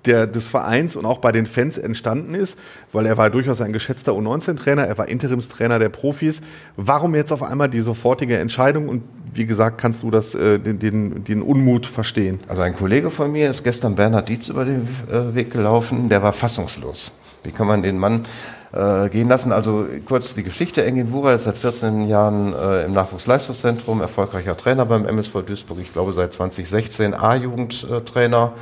[0.05, 2.57] der, des Vereins und auch bei den Fans entstanden ist,
[2.91, 6.41] weil er war durchaus ein geschätzter U19-Trainer, er war Interimstrainer der Profis.
[6.75, 10.79] Warum jetzt auf einmal die sofortige Entscheidung und wie gesagt, kannst du das, äh, den,
[10.79, 12.39] den, den Unmut verstehen?
[12.47, 16.23] Also ein Kollege von mir ist gestern Bernhard Dietz über den äh, Weg gelaufen, der
[16.23, 17.17] war fassungslos.
[17.43, 18.25] Wie kann man den Mann
[18.73, 19.51] äh, gehen lassen?
[19.51, 20.83] Also kurz die Geschichte.
[20.83, 25.93] Engin Wural ist seit 14 Jahren äh, im Nachwuchsleistungszentrum, erfolgreicher Trainer beim MSV Duisburg, ich
[25.93, 28.53] glaube seit 2016 A-Jugendtrainer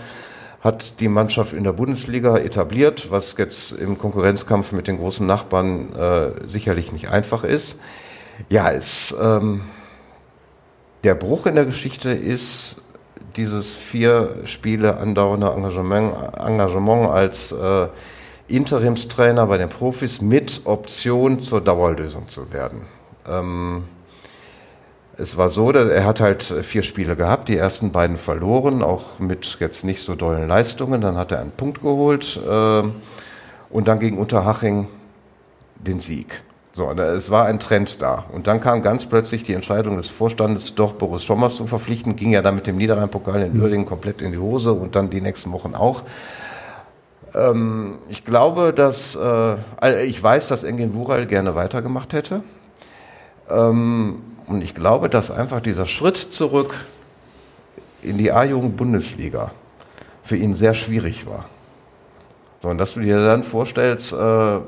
[0.65, 5.93] hat die Mannschaft in der Bundesliga etabliert, was jetzt im Konkurrenzkampf mit den großen Nachbarn
[5.93, 7.79] äh, sicherlich nicht einfach ist.
[8.49, 9.61] Ja, es, ähm,
[11.03, 12.81] der Bruch in der Geschichte ist
[13.35, 17.87] dieses vier Spiele andauernde Engagement, Engagement als äh,
[18.47, 22.81] Interimstrainer bei den Profis mit Option zur Dauerlösung zu werden.
[23.27, 23.83] Ähm,
[25.17, 29.57] es war so, er hat halt vier Spiele gehabt, die ersten beiden verloren, auch mit
[29.59, 31.01] jetzt nicht so dollen Leistungen.
[31.01, 32.83] Dann hat er einen Punkt geholt äh,
[33.69, 34.87] und dann gegen Unterhaching
[35.77, 36.41] den Sieg.
[36.73, 38.25] So, es war ein Trend da.
[38.33, 42.17] Und dann kam ganz plötzlich die Entscheidung des Vorstandes, doch Boris Schommers zu verpflichten.
[42.17, 45.21] Ging ja dann mit dem Niederrhein-Pokal in Uerdingen komplett in die Hose und dann die
[45.21, 46.03] nächsten Wochen auch.
[47.33, 49.19] Ähm, ich glaube, dass, äh,
[49.77, 52.43] also ich weiß, dass Engin Wural gerne weitergemacht hätte.
[53.49, 56.75] Ähm, und ich glaube, dass einfach dieser Schritt zurück
[58.01, 59.51] in die A-Jugend-Bundesliga
[60.23, 61.45] für ihn sehr schwierig war.
[62.61, 64.63] So, und dass du dir dann vorstellst, äh, ne,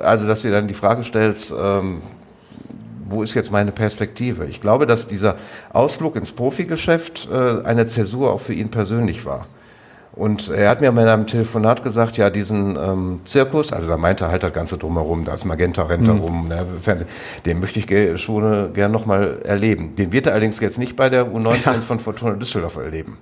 [0.00, 2.02] also dass du dir dann die Frage stellst, ähm,
[3.08, 4.46] wo ist jetzt meine Perspektive?
[4.46, 5.36] Ich glaube, dass dieser
[5.72, 9.46] Ausflug ins Profigeschäft äh, eine Zäsur auch für ihn persönlich war.
[10.20, 14.24] Und er hat mir in einem Telefonat gesagt, ja, diesen ähm, Zirkus, also da meinte
[14.24, 16.18] er halt das Ganze drumherum, da ist Magenta rennt mhm.
[16.18, 16.66] rum, ne,
[17.46, 19.96] den möchte ich schon äh, gern nochmal erleben.
[19.96, 21.72] Den wird er allerdings jetzt nicht bei der U19 ja.
[21.72, 23.16] von Fortuna Düsseldorf erleben.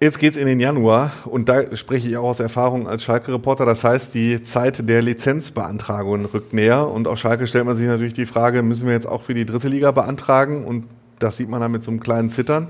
[0.00, 3.66] Jetzt geht's in den Januar und da spreche ich auch aus Erfahrung als Schalke-Reporter.
[3.66, 8.14] Das heißt, die Zeit der Lizenzbeantragung rückt näher und auf Schalke stellt man sich natürlich
[8.14, 10.64] die Frage, müssen wir jetzt auch für die dritte Liga beantragen?
[10.64, 10.84] Und
[11.18, 12.68] das sieht man dann mit so einem kleinen Zittern.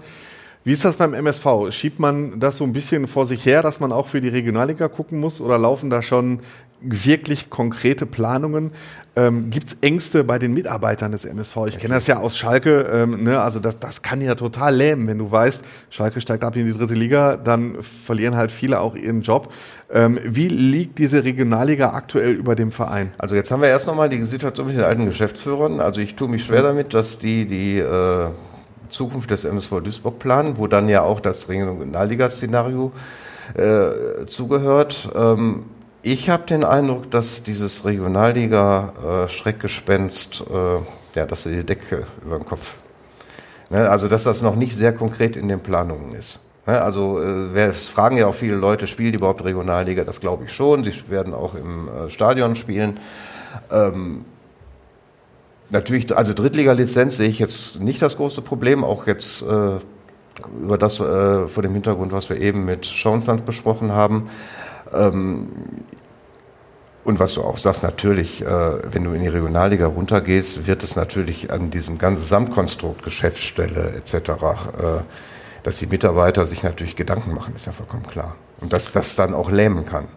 [0.62, 1.46] Wie ist das beim MSV?
[1.70, 4.88] Schiebt man das so ein bisschen vor sich her, dass man auch für die Regionalliga
[4.88, 6.40] gucken muss oder laufen da schon
[6.82, 8.72] wirklich konkrete Planungen?
[9.16, 11.56] Ähm, Gibt es Ängste bei den Mitarbeitern des MSV?
[11.68, 12.82] Ich kenne das ja aus Schalke.
[12.92, 13.40] Ähm, ne?
[13.40, 16.74] Also das, das kann ja total lähmen, wenn du weißt, Schalke steigt ab in die
[16.74, 19.54] dritte Liga, dann verlieren halt viele auch ihren Job.
[19.90, 23.12] Ähm, wie liegt diese Regionalliga aktuell über dem Verein?
[23.16, 25.80] Also jetzt haben wir erst nochmal die Situation mit den alten Geschäftsführern.
[25.80, 28.28] Also ich tue mich schwer damit, dass die die äh
[28.90, 32.92] Zukunft des MSV Duisburg planen, wo dann ja auch das Regionalliga-Szenario
[33.54, 35.08] äh, zugehört.
[35.14, 35.64] Ähm,
[36.02, 40.78] ich habe den Eindruck, dass dieses Regionalliga-Schreckgespenst, äh,
[41.14, 42.76] ja, dass die Decke über den Kopf,
[43.68, 46.40] ne, also dass das noch nicht sehr konkret in den Planungen ist.
[46.66, 50.04] Ne, Also äh, es fragen ja auch viele Leute, spielen die überhaupt Regionalliga?
[50.04, 50.84] Das glaube ich schon.
[50.84, 52.98] Sie werden auch im äh, Stadion spielen.
[53.70, 54.24] Ähm,
[55.70, 58.84] natürlich, also Drittliga-Lizenz sehe ich jetzt nicht das große Problem.
[58.84, 59.78] Auch jetzt äh,
[60.62, 64.30] über das äh, vor dem Hintergrund, was wir eben mit Schauensland besprochen haben.
[64.92, 65.48] Ähm,
[67.02, 70.96] und was du auch sagst, natürlich, äh, wenn du in die Regionalliga runtergehst, wird es
[70.96, 74.32] natürlich an diesem ganzen Gesamtkonstrukt, Geschäftsstelle etc., äh,
[75.62, 78.36] dass die Mitarbeiter sich natürlich Gedanken machen, ist ja vollkommen klar.
[78.60, 80.08] Und dass das dann auch lähmen kann.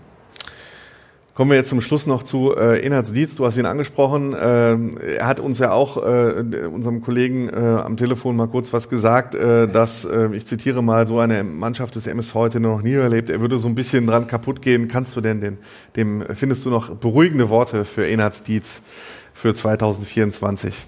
[1.35, 3.33] Kommen wir jetzt zum Schluss noch zu äh, Enhard Dietz.
[3.33, 4.35] Du hast ihn angesprochen.
[4.39, 8.87] Ähm, er hat uns ja auch, äh, unserem Kollegen äh, am Telefon mal kurz was
[8.87, 12.93] gesagt, äh, dass, äh, ich zitiere mal, so eine Mannschaft des MSV heute noch nie
[12.93, 13.31] erlebt.
[13.31, 14.87] Er würde so ein bisschen dran kaputt gehen.
[14.87, 15.57] Kannst du denn den,
[15.95, 18.83] dem, findest du noch beruhigende Worte für Enhard Dietz
[19.33, 20.85] für 2024?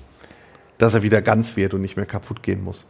[0.78, 2.86] Dass er wieder ganz wird und nicht mehr kaputt gehen muss.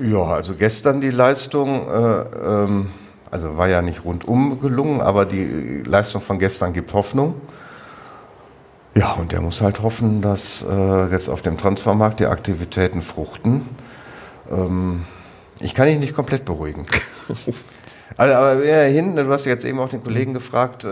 [0.00, 2.86] Ja, also gestern die Leistung, äh, ähm,
[3.34, 7.34] also war ja nicht rundum gelungen, aber die Leistung von gestern gibt Hoffnung.
[8.94, 13.62] Ja, und der muss halt hoffen, dass äh, jetzt auf dem Transfermarkt die Aktivitäten fruchten.
[14.48, 15.04] Ähm,
[15.58, 16.86] ich kann ihn nicht komplett beruhigen.
[18.16, 20.88] also, aber immerhin, du hast ja jetzt eben auch den Kollegen gefragt, äh,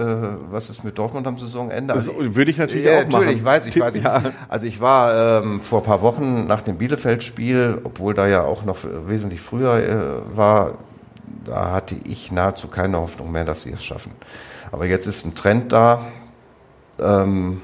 [0.51, 1.95] was ist mit Dortmund am Saisonende?
[1.95, 3.20] Das Also, würde ich natürlich ja, auch machen.
[3.26, 4.03] natürlich, weiß ich, Tipp, weiß ich.
[4.03, 4.20] ja.
[4.49, 8.64] Also ich war ähm, vor ein paar Wochen nach dem Bielefeld-Spiel, obwohl da ja auch
[8.64, 10.78] noch wesentlich früher äh, war,
[11.45, 14.12] da hatte ich nahezu keine Hoffnung mehr, dass sie es schaffen.
[14.70, 16.07] Aber jetzt ist ein Trend da.
[16.99, 17.62] Ähm,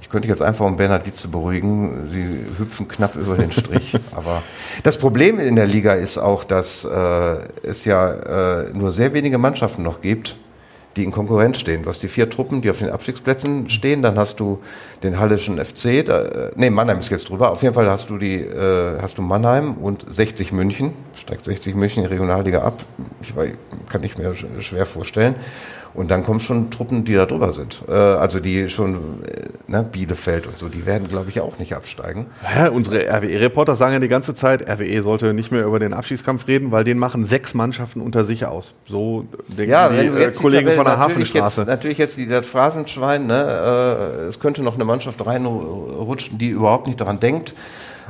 [0.00, 3.94] ich könnte jetzt einfach, um Bernhard Dietz zu beruhigen, sie hüpfen knapp über den Strich.
[4.16, 4.42] Aber
[4.82, 9.36] das Problem in der Liga ist auch, dass äh, es ja äh, nur sehr wenige
[9.36, 10.36] Mannschaften noch gibt,
[10.96, 11.82] die in Konkurrenz stehen.
[11.84, 14.58] Du hast die vier Truppen, die auf den Abstiegsplätzen stehen, dann hast du
[15.02, 17.52] den Hallischen FC, da, äh, nee, Mannheim ist jetzt drüber.
[17.52, 21.74] Auf jeden Fall hast du die, äh, hast du Mannheim und 60 München, steigt 60
[21.76, 22.82] München in die Regionalliga ab.
[23.22, 23.50] Ich weiß,
[23.88, 25.36] kann ich mir sch- schwer vorstellen.
[25.92, 27.82] Und dann kommen schon Truppen, die da drüber sind.
[27.88, 31.74] Äh, also die schon, äh, ne, Bielefeld und so, die werden, glaube ich, auch nicht
[31.74, 32.26] absteigen.
[32.56, 36.46] Ja, unsere RWE-Reporter sagen ja die ganze Zeit, RWE sollte nicht mehr über den Abstiegskampf
[36.46, 38.74] reden, weil den machen sechs Mannschaften unter sich aus.
[38.86, 41.60] So denken Ja, die äh, jetzt die Kollegen Tabelle von der natürlich Hafenstraße.
[41.62, 46.50] Jetzt, natürlich jetzt die, das Phrasenschwein, ne, äh, es könnte noch eine Mannschaft reinrutschen, die
[46.50, 47.54] überhaupt nicht daran denkt,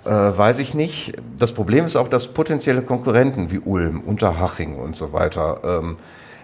[0.05, 1.15] äh, weiß ich nicht.
[1.39, 5.97] Das Problem ist auch, dass potenzielle Konkurrenten wie Ulm, Unterhaching und so weiter, ähm,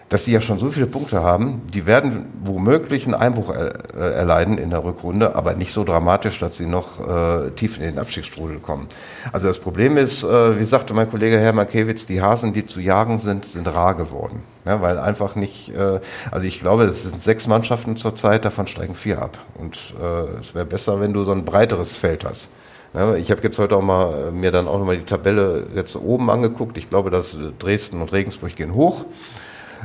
[0.09, 4.57] dass sie ja schon so viele Punkte haben, die werden womöglich einen Einbruch äh, erleiden
[4.57, 8.59] in der Rückrunde, aber nicht so dramatisch, dass sie noch äh, tief in den Abstiegsstrudel
[8.61, 8.87] kommen.
[9.33, 12.81] Also das Problem ist, äh, wie sagte mein Kollege Herr Markewitz, die Hasen, die zu
[12.81, 14.43] jagen sind, sind rar geworden.
[14.65, 16.01] Ja, weil einfach nicht, äh,
[16.31, 19.39] also ich glaube, es sind sechs Mannschaften zurzeit, davon steigen vier ab.
[19.59, 22.51] Und äh, es wäre besser, wenn du so ein breiteres Feld hast.
[22.95, 25.97] Ja, ich habe jetzt heute auch mal äh, mir dann auch nochmal die Tabelle jetzt
[25.97, 26.79] oben angeguckt.
[26.79, 29.05] Ich glaube, dass Dresden und Regensburg gehen hoch.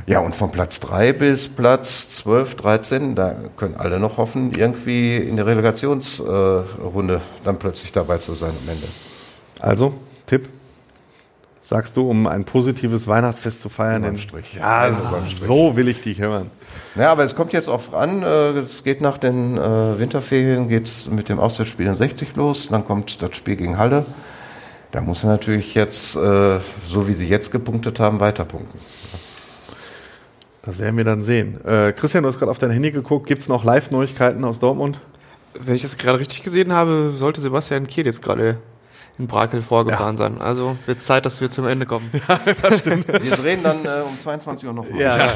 [0.06, 5.16] Ja, und von Platz 3 bis Platz 12, 13, da können alle noch hoffen, irgendwie
[5.16, 8.86] in der Relegationsrunde dann plötzlich dabei zu sein am Ende.
[9.60, 9.94] Also,
[10.26, 10.48] Tipp.
[11.64, 14.02] Sagst du, um ein positives Weihnachtsfest zu feiern?
[14.02, 14.54] In- Strich.
[14.54, 15.38] Ja, Strich.
[15.46, 16.50] so will ich dich hören.
[16.96, 21.08] Ja, aber es kommt jetzt auch an, äh, es geht nach den äh, Winterferien, geht's
[21.08, 24.04] mit dem Auswärtsspiel in 60 los, dann kommt das Spiel gegen Halle.
[24.90, 28.80] Da muss er natürlich jetzt, äh, so wie sie jetzt gepunktet haben, weiter punkten.
[30.62, 31.64] Das werden wir dann sehen.
[31.64, 33.26] Äh, Christian, du hast gerade auf dein Handy geguckt.
[33.26, 35.00] Gibt es noch Live-Neuigkeiten aus Dortmund?
[35.54, 38.58] Wenn ich das gerade richtig gesehen habe, sollte Sebastian Kehl jetzt gerade
[39.18, 40.40] in Brakel vorgefahren sein.
[40.40, 42.08] Also wird Zeit, dass wir zum Ende kommen.
[42.12, 45.00] Wir drehen dann äh, um 22 Uhr nochmal.
[45.00, 45.28] Ja,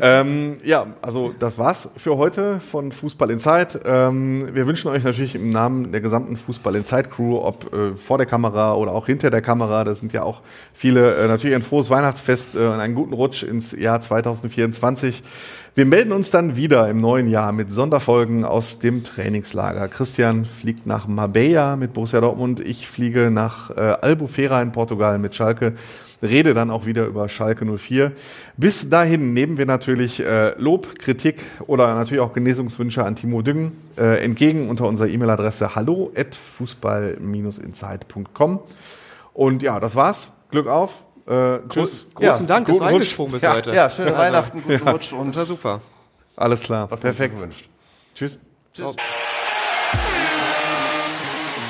[0.00, 3.80] ähm, ja, also das war's für heute von Fußball in Zeit.
[3.84, 7.96] Ähm, wir wünschen euch natürlich im Namen der gesamten Fußball in Zeit Crew, ob äh,
[7.96, 11.56] vor der Kamera oder auch hinter der Kamera, da sind ja auch viele, äh, natürlich
[11.56, 15.22] ein frohes Weihnachtsfest äh, und einen guten Rutsch ins Jahr 2024.
[15.74, 19.86] Wir melden uns dann wieder im neuen Jahr mit Sonderfolgen aus dem Trainingslager.
[19.86, 22.58] Christian fliegt nach Marbella mit Borussia Dortmund.
[22.58, 25.74] Ich fliege nach äh, Albufeira in Portugal mit Schalke.
[26.22, 28.12] Rede dann auch wieder über Schalke 04.
[28.56, 33.72] Bis dahin nehmen wir natürlich äh, Lob, Kritik oder natürlich auch Genesungswünsche an Timo Düngen
[33.96, 38.60] äh, entgegen unter unserer E-Mail-Adresse hallo at fußball-insight.com.
[39.34, 40.32] Und ja, das war's.
[40.50, 41.04] Glück auf.
[41.26, 42.06] Äh, tschüss.
[42.14, 43.74] Großen Dank, dass guten du eingesprungen bist Ja, heute.
[43.74, 45.80] Ja, schöne Weihnachten, guten Rutsch und Das war super.
[46.36, 46.88] Alles klar.
[46.88, 47.38] Perfekt.
[47.38, 47.68] wünscht.
[48.14, 48.38] Tschüss.